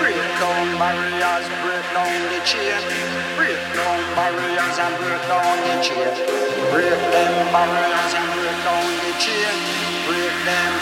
Break 0.00 0.24
down 0.40 0.66
barriers, 0.80 1.46
break 1.60 1.86
down 1.92 2.16
the 2.32 2.40
chain. 2.48 2.82
Break 3.36 3.60
down 3.76 4.00
barriers 4.16 4.76
and 4.80 4.96
break 4.96 5.22
down 5.28 5.56
the 5.68 5.76
chain. 5.84 6.14
Break 6.72 7.00
them 7.12 7.32
barriers 7.52 8.12
and 8.16 8.28
break 8.32 8.58
down 8.64 8.88
the 9.04 9.12
chain. 9.20 9.56
Break 10.08 10.36
them, 10.48 10.72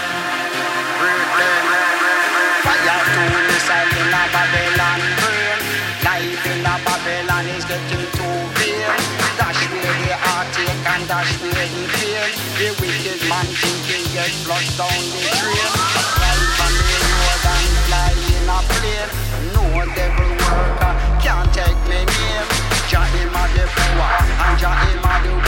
break 1.03 1.27
them. 1.35 1.65
Fire 2.63 3.03
to 3.11 3.23
the 3.51 3.59
side 3.67 3.91
in 3.99 4.11
Babylon 4.11 4.78
wicked 12.81 13.21
man 13.29 13.47
thinking 13.47 14.07
get 14.13 14.31
flushed 14.45 14.79
down 14.79 15.03
the 15.13 15.21
drain. 15.39 15.73
Right 16.23 16.47
from 16.57 16.75
the 16.79 16.99
road 17.19 17.45
and 17.55 17.75
fly 17.87 18.15
in 18.35 18.49
a 18.49 18.59
plane. 18.71 19.11
No 19.55 19.65
devil 19.95 20.31
worker 20.43 20.95
can't 21.23 21.51
take 21.55 21.81
me 21.91 22.01
name. 22.07 22.49
Jah 22.89 23.05
him 23.15 23.35
a 23.35 23.45
the 23.55 23.65
power 23.75 24.11
and 24.45 24.59
Jah 24.59 24.75
him 24.87 25.03
a 25.03 25.15
the 25.25 25.48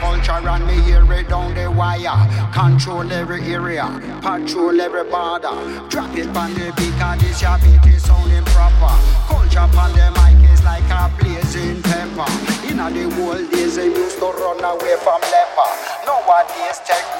culture 0.00 0.48
and 0.48 0.66
me 0.66 0.74
hear 0.82 1.12
it 1.12 1.28
down 1.28 1.54
the 1.54 1.70
wire. 1.70 2.18
Control 2.52 3.10
every 3.12 3.42
area, 3.52 3.86
patrol 4.22 4.80
every 4.80 5.04
border. 5.04 5.54
Drop 5.88 6.14
it 6.16 6.28
on 6.36 6.54
the 6.54 6.72
beat 6.76 6.94
'cause 6.98 7.20
this 7.20 7.42
your 7.42 7.58
beat 7.58 7.86
is 7.86 8.02
sounding 8.02 8.44
proper. 8.54 8.94
Culture 9.28 9.68
on 9.82 9.92
the 9.98 10.06
mic 10.18 10.50
is 10.50 10.62
like 10.64 10.90
a 10.90 11.10
blazing 11.18 11.82
pepper. 11.82 12.30
In 12.68 12.76
the 12.76 13.04
old 13.22 13.50
days 13.50 13.76
they 13.76 13.88
used 13.88 14.18
to 14.18 14.26
run 14.26 14.62
away 14.64 14.96
from 15.04 15.20
leper. 15.32 15.70
Nowadays 16.06 16.78
technique 16.86 17.17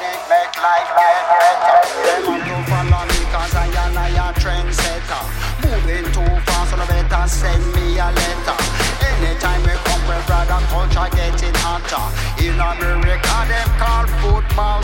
America, 12.76 13.46
them 13.48 13.68
call 13.78 14.06
football 14.20 14.82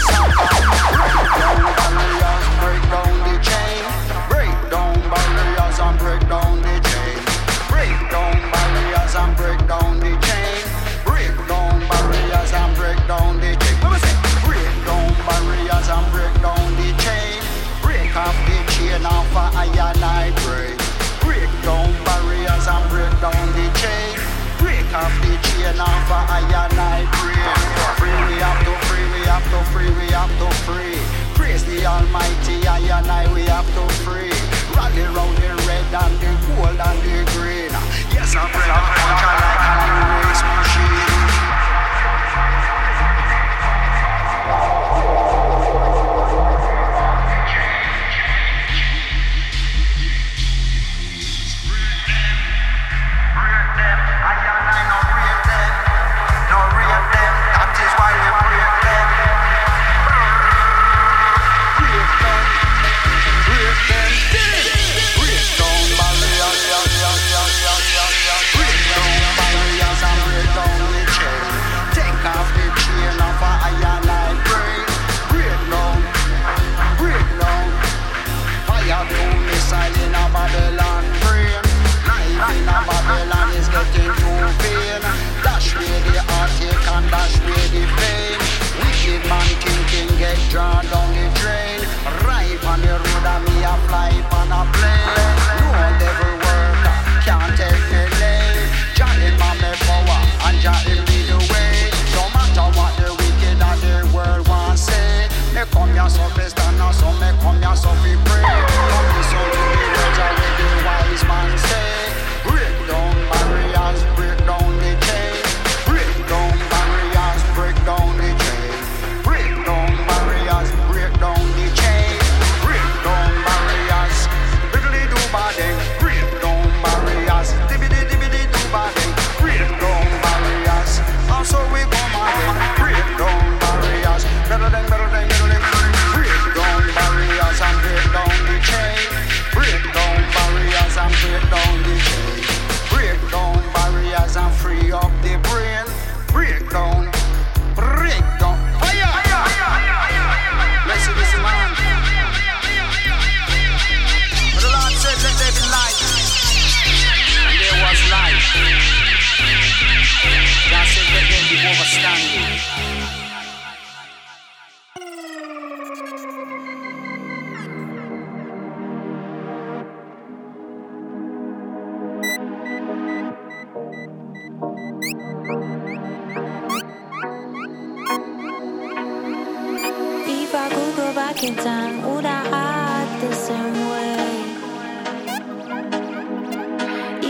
back 181.44 181.58
in 181.58 181.64
time, 181.64 182.02
would 182.02 182.24
I 182.24 182.48
act 182.52 183.20
the 183.20 183.34
same 183.34 183.74
way? 183.90 184.16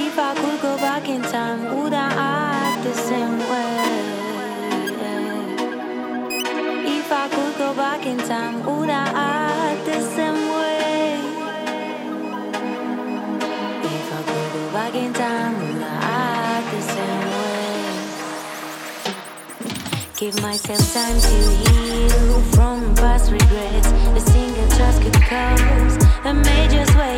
If 0.07 0.19
I 0.19 0.35
could 0.37 0.61
go 0.63 0.77
back 0.77 1.09
in 1.09 1.23
time, 1.23 1.75
would 1.75 1.93
I 1.93 2.13
act 2.13 2.85
the 2.85 2.95
same 2.95 3.39
way? 3.39 3.75
If 6.97 7.11
I 7.11 7.29
could 7.29 7.59
go 7.59 7.75
back 7.75 8.07
in 8.07 8.19
time, 8.19 8.65
would 8.65 8.89
I 8.89 9.05
act 9.15 9.85
the 9.85 10.01
same 10.01 10.49
way? 10.59 11.19
If 13.83 14.13
I 14.13 14.23
could 14.29 14.53
go 14.53 14.73
back 14.73 14.95
in 14.95 15.13
time, 15.13 15.55
would 15.59 15.83
I 15.83 15.97
act 16.23 16.71
the 16.75 16.83
same 16.95 17.27
way? 17.41 17.65
Give 20.17 20.41
myself 20.41 20.95
time 20.95 21.21
to 21.21 21.29
heal 21.29 21.84
single 25.05 25.21
trust 25.21 26.01
could 26.23 26.45
cause 26.45 26.97
a 26.97 27.14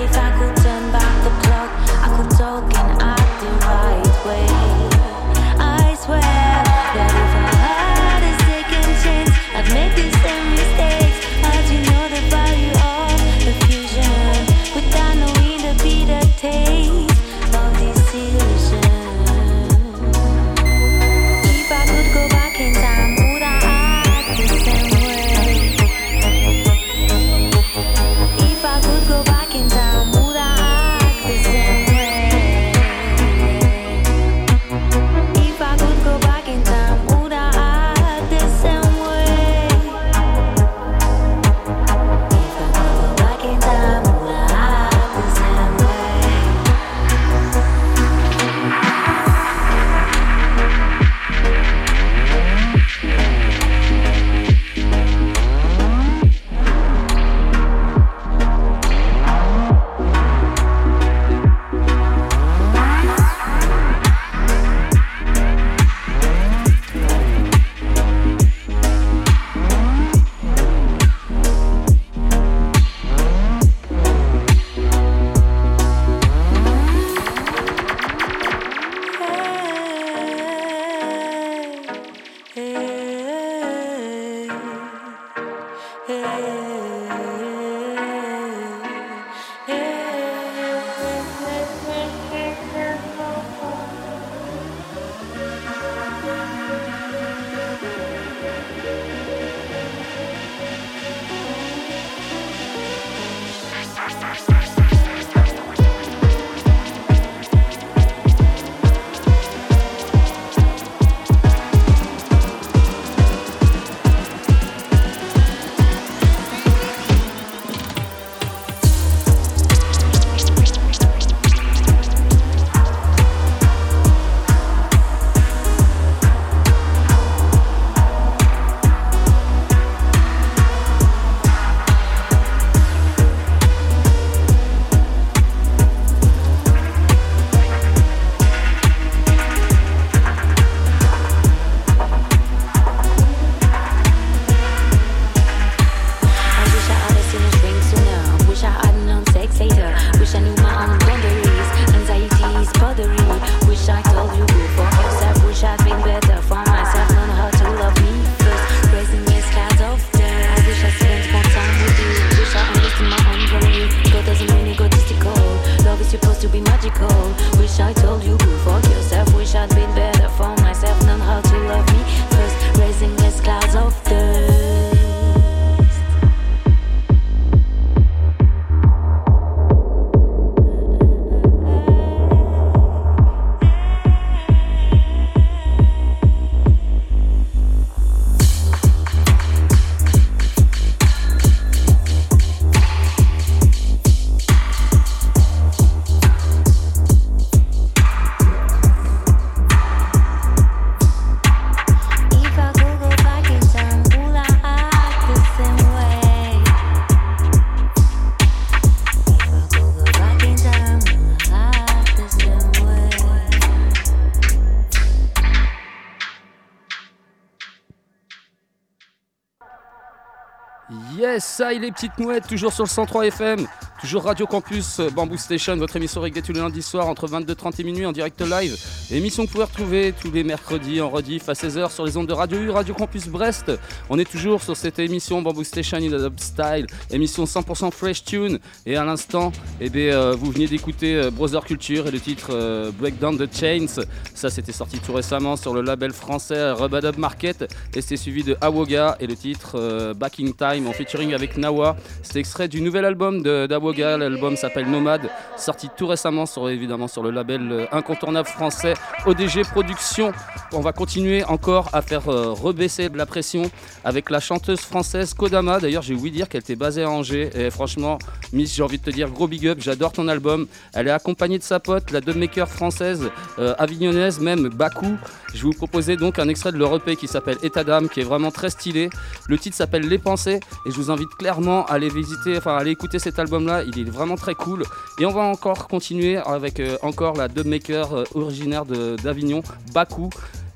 ça 221.56 221.72
il 221.72 221.82
est 221.84 221.90
petites 221.90 222.18
mouettes, 222.18 222.46
toujours 222.46 222.72
sur 222.72 222.84
le 222.84 222.88
103 222.90 223.28
FM, 223.28 223.66
toujours 224.06 224.22
Radio 224.22 224.46
Campus 224.46 225.00
Bamboo 225.16 225.36
Station, 225.36 225.74
votre 225.74 225.96
émission 225.96 226.20
reggae 226.20 226.40
tous 226.40 226.52
les 226.52 226.60
lundis 226.60 226.82
soirs 226.82 227.08
entre 227.08 227.26
22h30 227.26 227.80
et 227.80 227.82
minuit 227.82 228.06
en 228.06 228.12
direct 228.12 228.40
live. 228.40 228.76
Émission 229.10 229.42
que 229.42 229.48
vous 229.48 229.54
pouvez 229.54 229.64
retrouver 229.64 230.14
tous 230.20 230.30
les 230.30 230.44
mercredis 230.44 231.00
en 231.00 231.10
rediff 231.10 231.48
à 231.48 231.54
16h 231.54 231.90
sur 231.90 232.04
les 232.04 232.16
ondes 232.16 232.28
de 232.28 232.32
Radio 232.32 232.56
U, 232.56 232.70
Radio 232.70 232.94
Campus 232.94 233.26
Brest. 233.26 233.72
On 234.08 234.16
est 234.20 234.30
toujours 234.30 234.62
sur 234.62 234.76
cette 234.76 235.00
émission 235.00 235.42
Bamboo 235.42 235.64
Station 235.64 235.96
in 235.96 236.10
Dub 236.10 236.38
Style, 236.38 236.86
émission 237.10 237.46
100% 237.46 237.90
fresh 237.90 238.22
tune. 238.22 238.60
Et 238.84 238.94
à 238.94 239.04
l'instant, 239.04 239.50
eh 239.80 239.90
bien, 239.90 240.12
euh, 240.12 240.36
vous 240.38 240.52
venez 240.52 240.68
d'écouter 240.68 241.16
euh, 241.16 241.32
Brother 241.32 241.64
Culture 241.64 242.06
et 242.06 242.12
le 242.12 242.20
titre 242.20 242.50
euh, 242.52 242.92
Breakdown 242.96 243.36
the 243.36 243.52
Chains. 243.52 244.04
Ça 244.34 244.50
c'était 244.50 244.70
sorti 244.70 245.00
tout 245.00 245.14
récemment 245.14 245.56
sur 245.56 245.74
le 245.74 245.80
label 245.82 246.12
français 246.12 246.70
Rubadub 246.70 247.18
Market 247.18 247.74
et 247.96 248.00
c'est 248.02 248.16
suivi 248.16 248.44
de 248.44 248.56
Awoga 248.60 249.16
et 249.18 249.26
le 249.26 249.34
titre 249.34 250.12
Back 250.14 250.38
in 250.38 250.52
Time 250.52 250.86
en 250.86 250.92
featuring 250.92 251.34
avec 251.34 251.56
Nawa. 251.56 251.96
C'est 252.22 252.38
extrait 252.38 252.68
du 252.68 252.80
nouvel 252.80 253.04
album 253.04 253.42
d'Awoga 253.42 253.95
L'album 253.97 254.56
s'appelle 254.56 254.90
Nomade, 254.90 255.31
sorti 255.56 255.89
tout 255.97 256.06
récemment 256.06 256.44
sur, 256.44 256.68
évidemment 256.68 257.09
sur 257.09 257.23
le 257.23 257.31
label 257.31 257.73
euh, 257.73 257.86
incontournable 257.93 258.48
français 258.48 258.94
ODG 259.24 259.62
Productions. 259.70 260.32
On 260.73 260.81
va 260.81 260.93
continuer 260.93 261.44
encore 261.44 261.89
à 261.93 262.02
faire 262.02 262.28
euh, 262.28 262.51
rebaisser 262.51 263.09
la 263.14 263.24
pression 263.24 263.70
avec 264.05 264.28
la 264.31 264.40
chanteuse 264.40 264.81
française 264.81 265.32
Kodama. 265.32 265.81
D'ailleurs, 265.81 266.02
j'ai 266.02 266.14
oublié 266.14 266.31
de 266.31 266.36
dire 266.36 266.48
qu'elle 266.48 266.60
était 266.60 266.77
basée 266.77 267.05
à 267.05 267.10
Angers. 267.10 267.51
Et 267.55 267.70
franchement, 267.70 268.18
Miss, 268.52 268.74
j'ai 268.74 268.82
envie 268.82 268.98
de 268.98 269.05
te 269.05 269.10
dire 269.10 269.31
gros 269.31 269.47
big 269.47 269.66
up. 269.66 269.78
J'adore 269.81 270.12
ton 270.12 270.28
album. 270.28 270.66
Elle 270.93 271.09
est 271.09 271.12
accompagnée 271.12 271.59
de 271.59 271.62
sa 271.62 271.81
pote, 271.81 272.10
la 272.10 272.20
dubmaker 272.20 272.68
française 272.68 273.31
euh, 273.59 273.74
avignonnaise, 273.78 274.40
même 274.40 274.68
Baku. 274.68 275.16
Je 275.55 275.62
vous 275.62 275.73
proposer 275.73 276.16
donc 276.16 276.39
un 276.39 276.48
extrait 276.48 276.73
de 276.73 276.77
leur 276.77 276.94
EP 276.94 277.16
qui 277.16 277.28
s'appelle 277.28 277.56
État 277.62 277.82
d'âme, 277.82 278.09
qui 278.10 278.20
est 278.20 278.24
vraiment 278.24 278.51
très 278.51 278.68
stylé. 278.68 279.09
Le 279.48 279.59
titre 279.59 279.77
s'appelle 279.77 280.06
Les 280.06 280.18
Pensées 280.18 280.60
et 280.85 280.90
je 280.90 280.97
vous 280.97 281.10
invite 281.10 281.31
clairement 281.39 281.86
à 281.86 281.94
aller 281.94 282.10
visiter, 282.10 282.59
enfin 282.59 282.77
à 282.77 282.81
aller 282.81 282.90
écouter 282.90 283.18
cet 283.18 283.39
album-là. 283.39 283.85
Il 283.86 284.00
est 284.00 284.04
vraiment 284.04 284.36
très 284.36 284.54
cool. 284.54 284.82
Et 285.20 285.26
on 285.26 285.32
va 285.32 285.42
encore 285.42 285.86
continuer 285.86 286.36
avec 286.36 286.80
euh, 286.80 286.98
encore 287.02 287.36
la 287.36 287.48
dubmaker 287.48 288.12
euh, 288.12 288.24
originaire 288.34 288.84
d'Avignon, 288.84 289.62
Baku. 289.94 290.30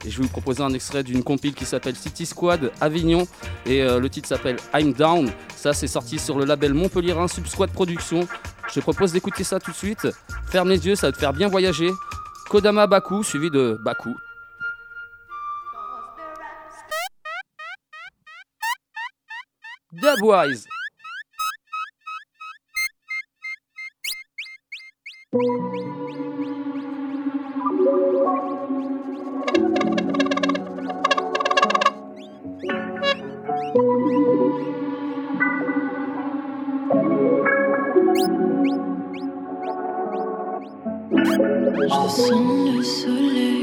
Et 0.05 0.11
je 0.11 0.17
vais 0.19 0.23
vous 0.23 0.31
proposer 0.31 0.63
un 0.63 0.73
extrait 0.73 1.03
d'une 1.03 1.23
compile 1.23 1.55
qui 1.55 1.65
s'appelle 1.65 1.97
City 1.97 2.25
Squad 2.25 2.73
Avignon. 2.81 3.27
Et 3.67 3.83
euh, 3.83 3.99
le 3.99 4.09
titre 4.09 4.29
s'appelle 4.29 4.57
I'm 4.73 4.93
Down. 4.93 5.31
Ça, 5.57 5.75
c'est 5.75 5.89
sorti 5.89 6.19
sur 6.19 6.39
le 6.39 6.45
label 6.45 6.73
Montpellierin 6.73 7.29
Sub 7.29 7.47
Squad 7.47 7.71
Productions. 7.71 8.27
Je 8.69 8.75
te 8.75 8.81
propose 8.81 9.13
d'écouter 9.13 9.45
ça 9.45 9.59
tout 9.59 9.73
de 9.73 9.77
suite. 9.77 10.09
Ferme 10.49 10.69
les 10.69 10.87
yeux, 10.87 10.95
ça 10.95 11.09
va 11.09 11.13
te 11.13 11.19
faire 11.19 11.33
bien 11.33 11.49
voyager. 11.49 11.91
Kodama 12.49 12.87
Baku, 12.87 13.25
suivi 13.25 13.51
de 13.51 13.79
Baku. 13.85 14.15
Dubwise. 19.93 20.67
Je 25.33 25.39
sens 42.09 42.67
le 42.67 42.83
soleil 42.83 43.60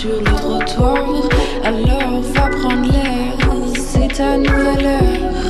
sur 0.00 0.16
le 0.16 0.24
trottoir. 0.24 1.28
Alors 1.62 2.20
va 2.22 2.48
prendre 2.48 2.90
l'air, 2.90 3.34
c'est 3.74 4.08
ta 4.08 4.38
nouvelle 4.38 4.86
heure. 4.86 5.49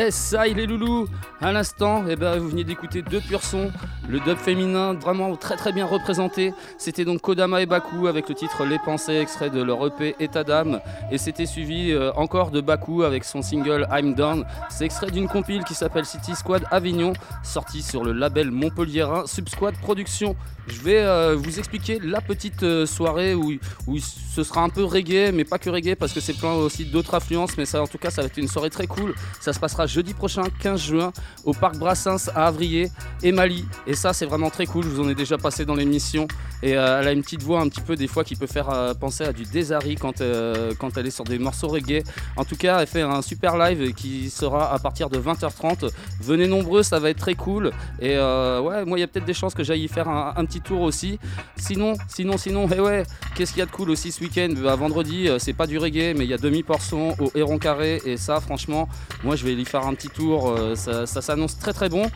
Yes, 0.00 0.14
ça 0.14 0.48
il 0.48 0.58
est 0.58 0.64
loulou. 0.64 1.06
À 1.42 1.52
l'instant, 1.52 2.04
eh 2.06 2.16
ben, 2.16 2.38
vous 2.38 2.50
venez 2.50 2.64
d'écouter 2.64 3.00
deux 3.00 3.20
purs 3.20 3.42
sons, 3.42 3.72
le 4.06 4.20
dub 4.20 4.36
féminin 4.36 4.92
vraiment 4.92 5.34
très 5.36 5.56
très 5.56 5.72
bien 5.72 5.86
représenté. 5.86 6.52
C'était 6.76 7.06
donc 7.06 7.22
Kodama 7.22 7.62
et 7.62 7.66
Baku 7.66 8.08
avec 8.08 8.28
le 8.28 8.34
titre 8.34 8.66
Les 8.66 8.78
Pensées, 8.78 9.16
extrait 9.16 9.48
de 9.48 9.62
leur 9.62 9.86
EP 9.86 10.16
État 10.20 10.44
d'âme. 10.44 10.80
Et 11.10 11.16
c'était 11.16 11.46
suivi 11.46 11.92
euh, 11.92 12.12
encore 12.12 12.50
de 12.50 12.60
Baku 12.60 13.04
avec 13.04 13.24
son 13.24 13.40
single 13.40 13.88
I'm 13.90 14.14
Down. 14.14 14.44
C'est 14.68 14.84
extrait 14.84 15.10
d'une 15.10 15.28
compile 15.28 15.64
qui 15.64 15.72
s'appelle 15.72 16.04
City 16.04 16.36
Squad 16.36 16.64
Avignon, 16.70 17.14
sortie 17.42 17.80
sur 17.80 18.04
le 18.04 18.12
label 18.12 18.50
montpelliérain 18.50 19.26
Subsquad 19.26 19.74
Productions. 19.76 20.36
Je 20.66 20.80
vais 20.82 21.00
euh, 21.00 21.36
vous 21.36 21.58
expliquer 21.58 21.98
la 22.00 22.20
petite 22.20 22.62
euh, 22.62 22.86
soirée 22.86 23.34
où, 23.34 23.58
ce 23.98 24.44
sera 24.44 24.62
un 24.62 24.68
peu 24.68 24.84
reggae, 24.84 25.32
mais 25.32 25.44
pas 25.44 25.58
que 25.58 25.68
reggae 25.68 25.96
parce 25.96 26.12
que 26.12 26.20
c'est 26.20 26.34
plein 26.34 26.52
aussi 26.52 26.84
d'autres 26.84 27.14
influences. 27.14 27.56
Mais 27.56 27.64
ça, 27.64 27.82
en 27.82 27.86
tout 27.86 27.98
cas, 27.98 28.10
ça 28.10 28.22
va 28.22 28.26
être 28.26 28.36
une 28.36 28.46
soirée 28.46 28.70
très 28.70 28.86
cool. 28.86 29.14
Ça 29.40 29.52
se 29.52 29.58
passera 29.58 29.86
jeudi 29.86 30.14
prochain, 30.14 30.42
15 30.60 30.80
juin, 30.80 31.12
au 31.44 31.52
parc 31.52 31.76
Brassens 31.76 32.28
à 32.34 32.46
Avrier 32.46 32.90
et 33.22 33.32
Mali. 33.32 33.64
Et 33.86 33.94
ça, 33.94 34.12
c'est 34.12 34.26
vraiment 34.26 34.50
très 34.50 34.66
cool. 34.66 34.84
Je 34.84 34.88
vous 34.90 35.00
en 35.00 35.08
ai 35.08 35.14
déjà 35.14 35.38
passé 35.38 35.64
dans 35.64 35.74
l'émission. 35.74 36.26
Et 36.62 36.76
euh, 36.76 37.00
elle 37.00 37.08
a 37.08 37.12
une 37.12 37.22
petite 37.22 37.42
voix 37.42 37.60
un 37.60 37.68
petit 37.68 37.80
peu 37.80 37.96
des 37.96 38.06
fois 38.06 38.24
qui 38.24 38.36
peut 38.36 38.46
faire 38.46 38.70
euh, 38.70 38.92
penser 38.92 39.24
à 39.24 39.32
du 39.32 39.44
Desari 39.44 39.94
quand, 39.94 40.20
euh, 40.20 40.72
quand 40.78 40.96
elle 40.98 41.06
est 41.06 41.10
sur 41.10 41.24
des 41.24 41.38
morceaux 41.38 41.68
reggae. 41.68 42.02
En 42.36 42.44
tout 42.44 42.56
cas, 42.56 42.80
elle 42.80 42.86
fait 42.86 43.02
un 43.02 43.22
super 43.22 43.56
live 43.56 43.94
qui 43.94 44.30
sera 44.30 44.72
à 44.72 44.78
partir 44.78 45.08
de 45.08 45.18
20h30. 45.18 45.90
Venez 46.20 46.46
nombreux, 46.46 46.82
ça 46.82 46.98
va 46.98 47.10
être 47.10 47.18
très 47.18 47.34
cool. 47.34 47.70
Et 48.00 48.16
ouais, 48.16 48.84
moi, 48.84 48.98
il 48.98 49.00
y 49.00 49.02
a 49.02 49.06
peut-être 49.06 49.24
des 49.24 49.34
chances 49.34 49.54
que 49.54 49.64
j'aille 49.64 49.84
y 49.84 49.88
faire 49.88 50.08
un, 50.08 50.44
petit 50.44 50.60
tour 50.60 50.82
aussi. 50.82 51.18
Sinon, 51.56 51.94
sinon, 52.08 52.36
sinon, 52.36 52.68
et 52.68 52.80
ouais, 52.80 53.04
qu'est-ce 53.34 53.52
qu'il 53.52 53.60
y 53.60 53.62
a 53.62 53.66
de 53.66 53.70
cool 53.70 53.90
aussi 53.90 54.12
ce 54.12 54.20
week-end? 54.20 54.52
Bah, 54.62 54.74
Vendredi, 54.74 55.28
c'est 55.38 55.52
pas 55.52 55.66
du 55.66 55.78
reggae, 55.78 56.14
mais 56.16 56.24
il 56.24 56.30
y 56.30 56.34
a 56.34 56.38
demi-portion 56.38 57.16
au 57.20 57.30
Héron 57.34 57.58
Carré. 57.58 58.00
Et 58.04 58.16
ça, 58.16 58.40
franchement, 58.40 58.88
moi, 59.24 59.36
je 59.36 59.44
vais 59.44 59.54
y 59.54 59.64
faire 59.64 59.86
un 59.86 59.94
petit 59.94 60.08
tour. 60.08 60.54
ça 60.74 61.19
ça 61.20 61.34
s'annonce 61.34 61.58
très 61.58 61.72
très 61.72 61.88
bon. 61.88 62.10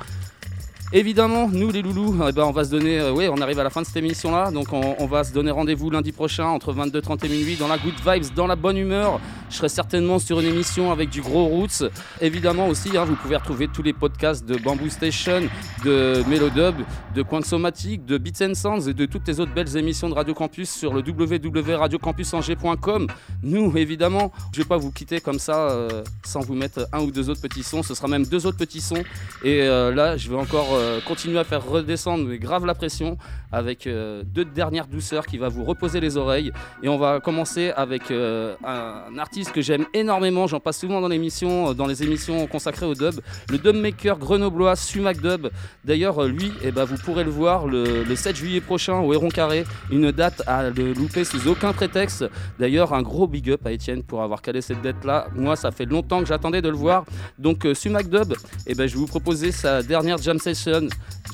Évidemment, 0.97 1.49
nous 1.49 1.73
les 1.73 1.83
loulous, 1.83 2.15
eh 2.29 2.31
ben, 2.31 2.45
on 2.45 2.53
va 2.53 2.63
se 2.63 2.71
donner, 2.71 3.01
euh, 3.01 3.11
ouais, 3.11 3.29
on 3.29 3.39
arrive 3.39 3.59
à 3.59 3.65
la 3.65 3.71
fin 3.71 3.83
de 3.83 3.87
cette 3.87 3.97
émission 3.97 4.31
là, 4.31 4.53
donc 4.53 4.73
on, 4.73 5.07
va 5.07 5.25
se 5.25 5.33
donner 5.33 5.51
rendez-vous 5.51 5.91
lundi 5.91 6.13
prochain 6.13 6.47
entre 6.47 6.73
22h30 6.73 7.27
et 7.27 7.29
minuit 7.29 7.57
dans 7.57 7.67
la 7.67 7.79
good 7.79 7.97
vibes, 8.07 8.33
dans 8.37 8.47
la 8.47 8.55
bonne 8.55 8.77
humeur. 8.77 9.21
Je 9.51 9.57
serai 9.57 9.69
certainement 9.69 10.21
sur 10.21 10.39
une 10.39 10.47
émission 10.47 10.93
avec 10.93 11.11
du 11.11 11.21
gros 11.21 11.47
roots. 11.47 11.83
Évidemment 12.21 12.69
aussi, 12.69 12.97
hein, 12.97 13.05
vous 13.05 13.17
pouvez 13.17 13.35
retrouver 13.35 13.67
tous 13.67 13.83
les 13.83 13.93
podcasts 13.93 14.47
de 14.47 14.57
Bamboo 14.57 14.89
Station, 14.89 15.49
de 15.85 16.23
Melodub, 16.29 16.77
de 17.15 17.25
Somatique, 17.43 18.07
de 18.07 18.17
Beats 18.17 18.45
and 18.45 18.55
Sounds 18.55 18.89
et 18.89 18.95
de 18.95 19.07
toutes 19.07 19.27
les 19.27 19.41
autres 19.41 19.53
belles 19.53 19.77
émissions 19.77 20.09
de 20.09 20.15
Radio 20.15 20.33
Campus 20.33 20.71
sur 20.71 20.95
le 20.95 21.03
www.radiocampusangers.com. 21.03 23.09
Nous, 23.43 23.77
évidemment, 23.77 24.31
je 24.53 24.61
vais 24.61 24.69
pas 24.69 24.77
vous 24.77 24.93
quitter 24.93 25.21
comme 25.21 25.41
ça 25.41 25.71
euh, 25.71 26.05
sans 26.25 26.39
vous 26.41 26.55
mettre 26.55 26.87
un 26.93 27.01
ou 27.01 27.11
deux 27.11 27.31
autres 27.31 27.41
petits 27.41 27.65
sons. 27.65 27.83
Ce 27.83 27.95
sera 27.95 28.07
même 28.07 28.27
deux 28.27 28.47
autres 28.47 28.59
petits 28.59 28.81
sons. 28.81 29.03
Et 29.43 29.63
euh, 29.63 29.93
là, 29.93 30.17
je 30.17 30.31
vais 30.31 30.37
encore 30.37 30.69
euh, 30.85 31.01
continuer 31.01 31.39
à 31.39 31.45
faire 31.45 31.65
redescendre 31.67 32.25
mais 32.27 32.39
grave 32.39 32.67
la 32.67 32.75
pression 32.75 33.19
avec 33.55 33.87
euh, 33.87 34.23
deux 34.27 34.45
dernières 34.45 34.87
douceurs 34.87 35.27
qui 35.27 35.39
va 35.39 35.49
vous 35.49 35.65
reposer 35.65 36.01
les 36.01 36.17
oreilles. 36.17 36.53
Et 36.83 36.89
on 36.89 36.99
va 36.99 37.21
commencer 37.21 37.73
avec 37.77 38.11
euh, 38.11 38.55
un, 38.65 39.17
artiste 39.19 39.53
que 39.53 39.63
j'aime 39.63 39.87
énormément. 39.95 40.47
J'en 40.47 40.61
passe 40.61 40.81
souvent 40.81 41.01
dans 41.01 41.09
l'émission, 41.09 41.71
euh, 41.71 41.75
dans 41.75 41.87
les 41.87 42.03
émissions 42.03 42.47
consacrées 42.47 42.87
au 42.87 42.95
dub. 42.95 43.15
Le 43.51 43.59
dub 43.59 43.77
maker 43.77 44.19
grenoblois 44.19 44.77
Sumac 44.77 45.21
Dub. 45.21 45.49
D'ailleurs, 45.85 46.25
lui, 46.25 46.53
eh 46.63 46.73
ben, 46.73 46.85
vous 46.85 46.97
pourrez 46.97 47.25
le 47.25 47.31
voir 47.31 47.67
le, 47.67 48.03
le 48.03 48.17
7 48.17 48.37
juillet 48.37 48.61
prochain 48.61 48.99
au 48.99 49.13
Héron 49.13 49.29
Carré. 49.29 49.65
Une 49.91 50.11
date 50.11 50.43
à 50.47 50.71
le 50.71 50.93
louper 50.93 51.25
sous 51.25 51.47
aucun 51.49 51.73
prétexte. 51.73 52.25
D'ailleurs, 52.59 52.93
un 52.93 53.03
gros 53.03 53.29
big 53.29 53.51
up 53.51 53.65
à 53.67 53.73
Étienne 53.73 54.03
pour 54.03 54.23
avoir 54.23 54.43
calé 54.43 54.61
cette 54.61 54.83
date-là. 54.83 55.29
Moi, 55.35 55.55
ça 55.55 55.71
fait 55.71 55.87
longtemps 55.87 56.21
que 56.21 56.27
j'attendais 56.27 56.61
de 56.61 56.69
le 56.69 56.77
voir. 56.77 57.05
Donc, 57.39 57.67
Sumac 57.75 58.09
Dub, 58.09 58.35
eh 58.67 58.75
ben, 58.75 58.89
je 58.89 58.95
vais 58.95 59.01
vous 59.01 59.07
proposer 59.07 59.53
sa 59.53 59.83
dernière 59.83 60.19
jam 60.19 60.39
session, 60.39 60.64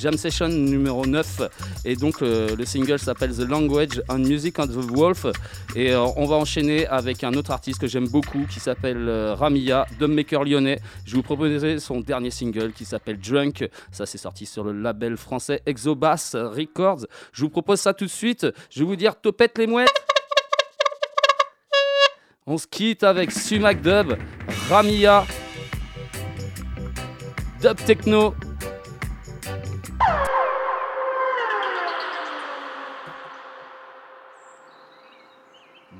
jam 0.00 0.16
session 0.16 0.48
numéro 0.48 1.06
9. 1.06 1.42
Et 1.84 1.96
donc, 1.96 2.22
euh, 2.22 2.56
le 2.56 2.64
single 2.64 2.98
s'appelle 2.98 3.34
The 3.34 3.48
Language 3.48 4.02
and 4.08 4.18
Music 4.18 4.58
of 4.58 4.68
the 4.68 4.90
Wolf. 4.90 5.26
Et 5.76 5.92
euh, 5.92 6.02
on 6.16 6.26
va 6.26 6.36
enchaîner 6.36 6.86
avec 6.86 7.22
un 7.24 7.34
autre 7.34 7.50
artiste 7.50 7.80
que 7.80 7.86
j'aime 7.86 8.08
beaucoup 8.08 8.46
qui 8.48 8.60
s'appelle 8.60 9.08
euh, 9.08 9.34
Ramia, 9.34 9.86
Maker 10.00 10.44
lyonnais. 10.44 10.80
Je 11.04 11.16
vous 11.16 11.22
proposer 11.22 11.78
son 11.78 12.00
dernier 12.00 12.30
single 12.30 12.72
qui 12.72 12.84
s'appelle 12.84 13.18
Drunk. 13.18 13.68
Ça, 13.92 14.06
c'est 14.06 14.18
sorti 14.18 14.46
sur 14.46 14.64
le 14.64 14.72
label 14.72 15.16
français 15.16 15.62
Exobass 15.66 16.34
Records. 16.34 17.06
Je 17.32 17.42
vous 17.42 17.50
propose 17.50 17.80
ça 17.80 17.94
tout 17.94 18.06
de 18.06 18.10
suite. 18.10 18.46
Je 18.70 18.80
vais 18.80 18.86
vous 18.86 18.96
dire 18.96 19.16
topette 19.16 19.58
les 19.58 19.66
mouettes. 19.66 19.88
On 22.46 22.58
se 22.58 22.66
quitte 22.66 23.04
avec 23.04 23.30
Sumac 23.30 23.80
Dub, 23.82 24.16
Ramia, 24.68 25.24
Dub 27.60 27.76
Techno. 27.84 28.34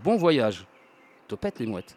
Bon 0.02 0.16
voyage. 0.16 0.66
Topette 1.28 1.58
les 1.58 1.66
mouettes. 1.66 1.96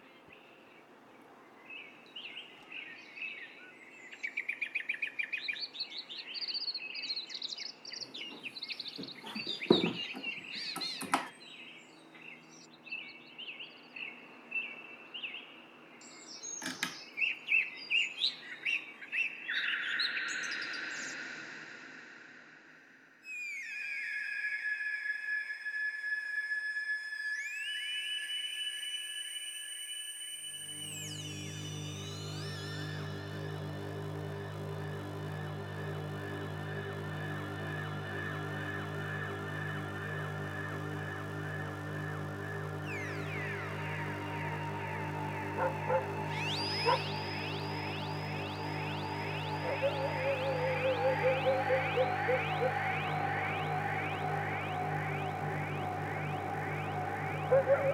What 57.65 57.93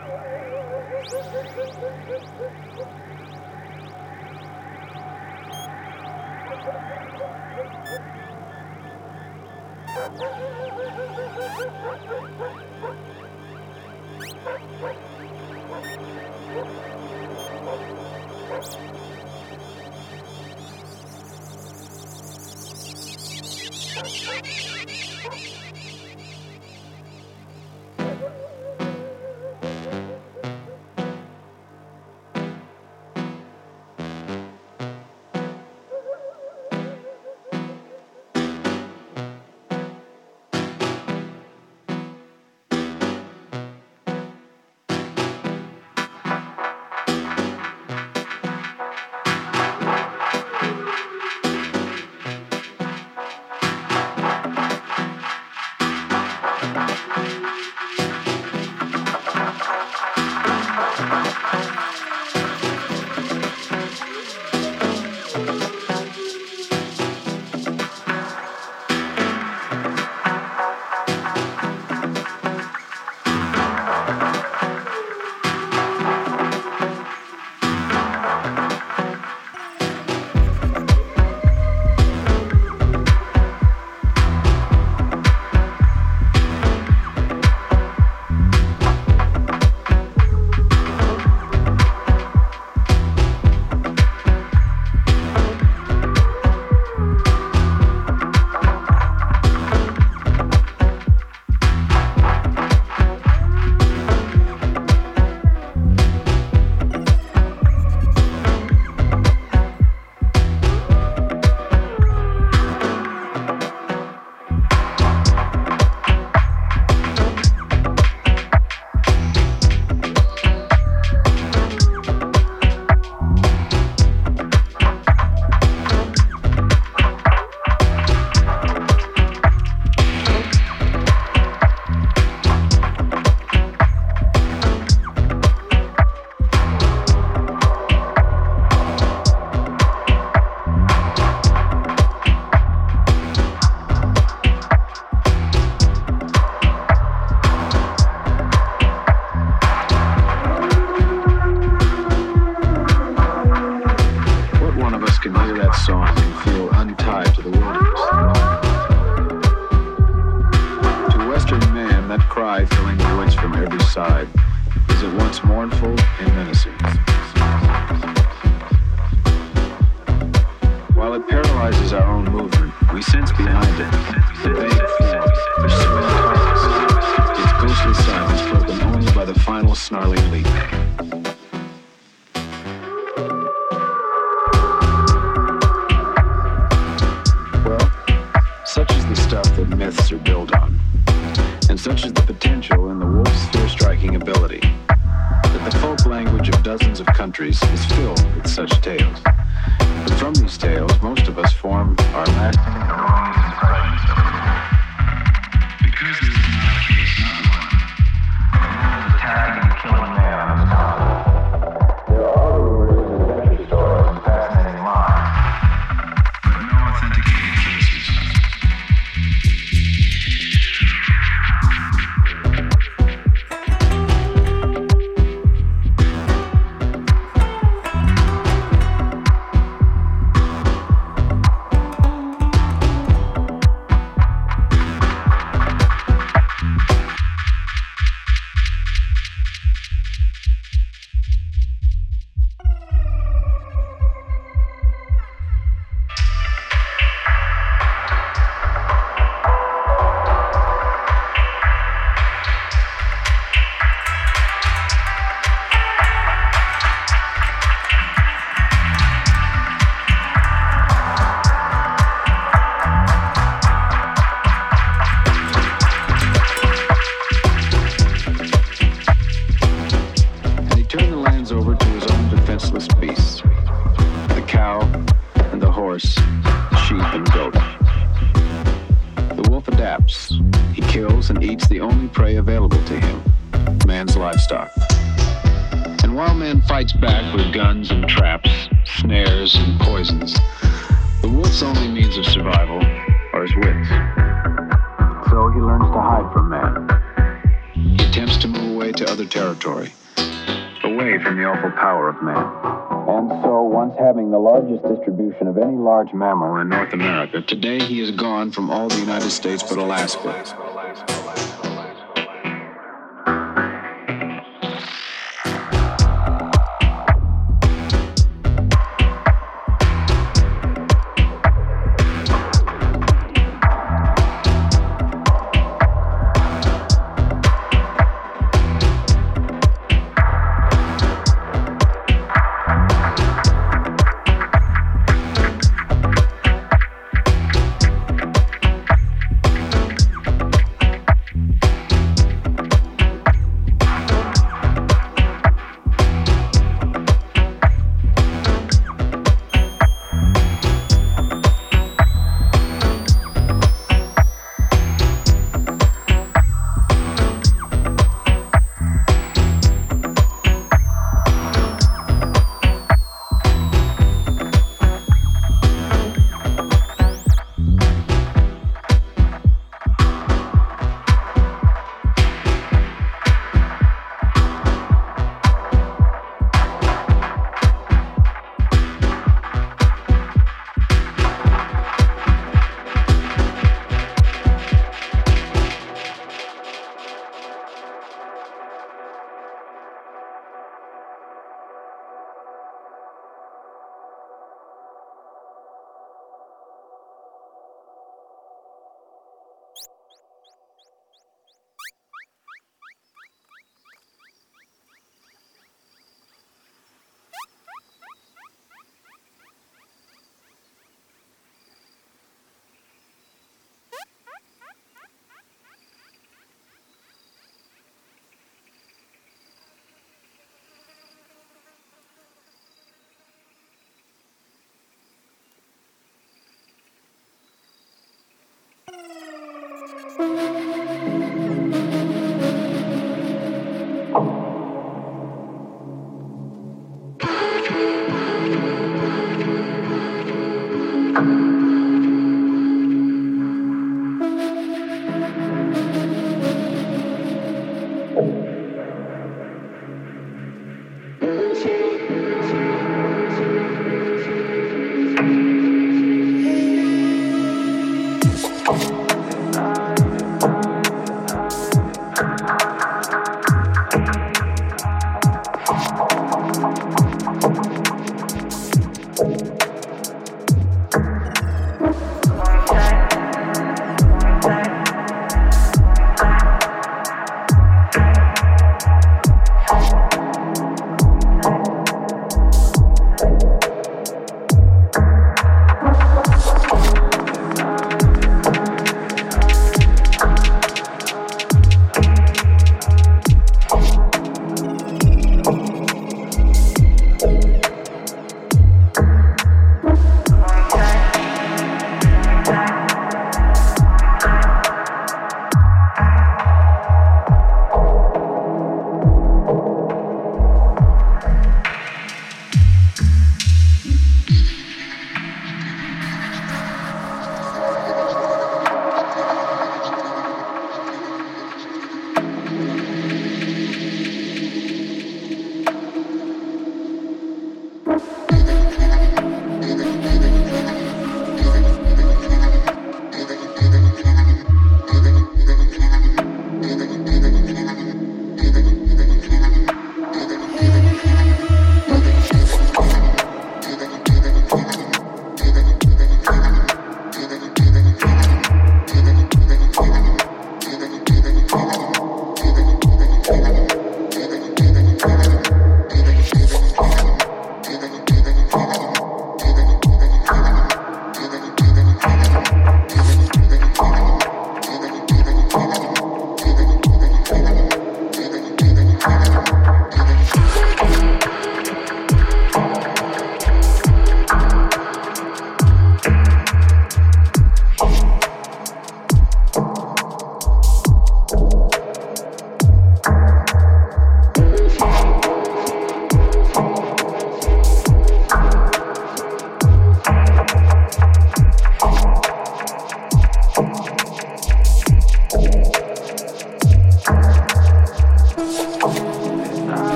Today, 307.32 307.80
he 307.80 308.02
is 308.02 308.10
gone 308.10 308.52
from 308.52 308.72
all 308.72 308.90
the 308.90 309.00
United 309.00 309.30
States 309.30 309.62
but 309.62 309.78
Alaska. 309.78 310.69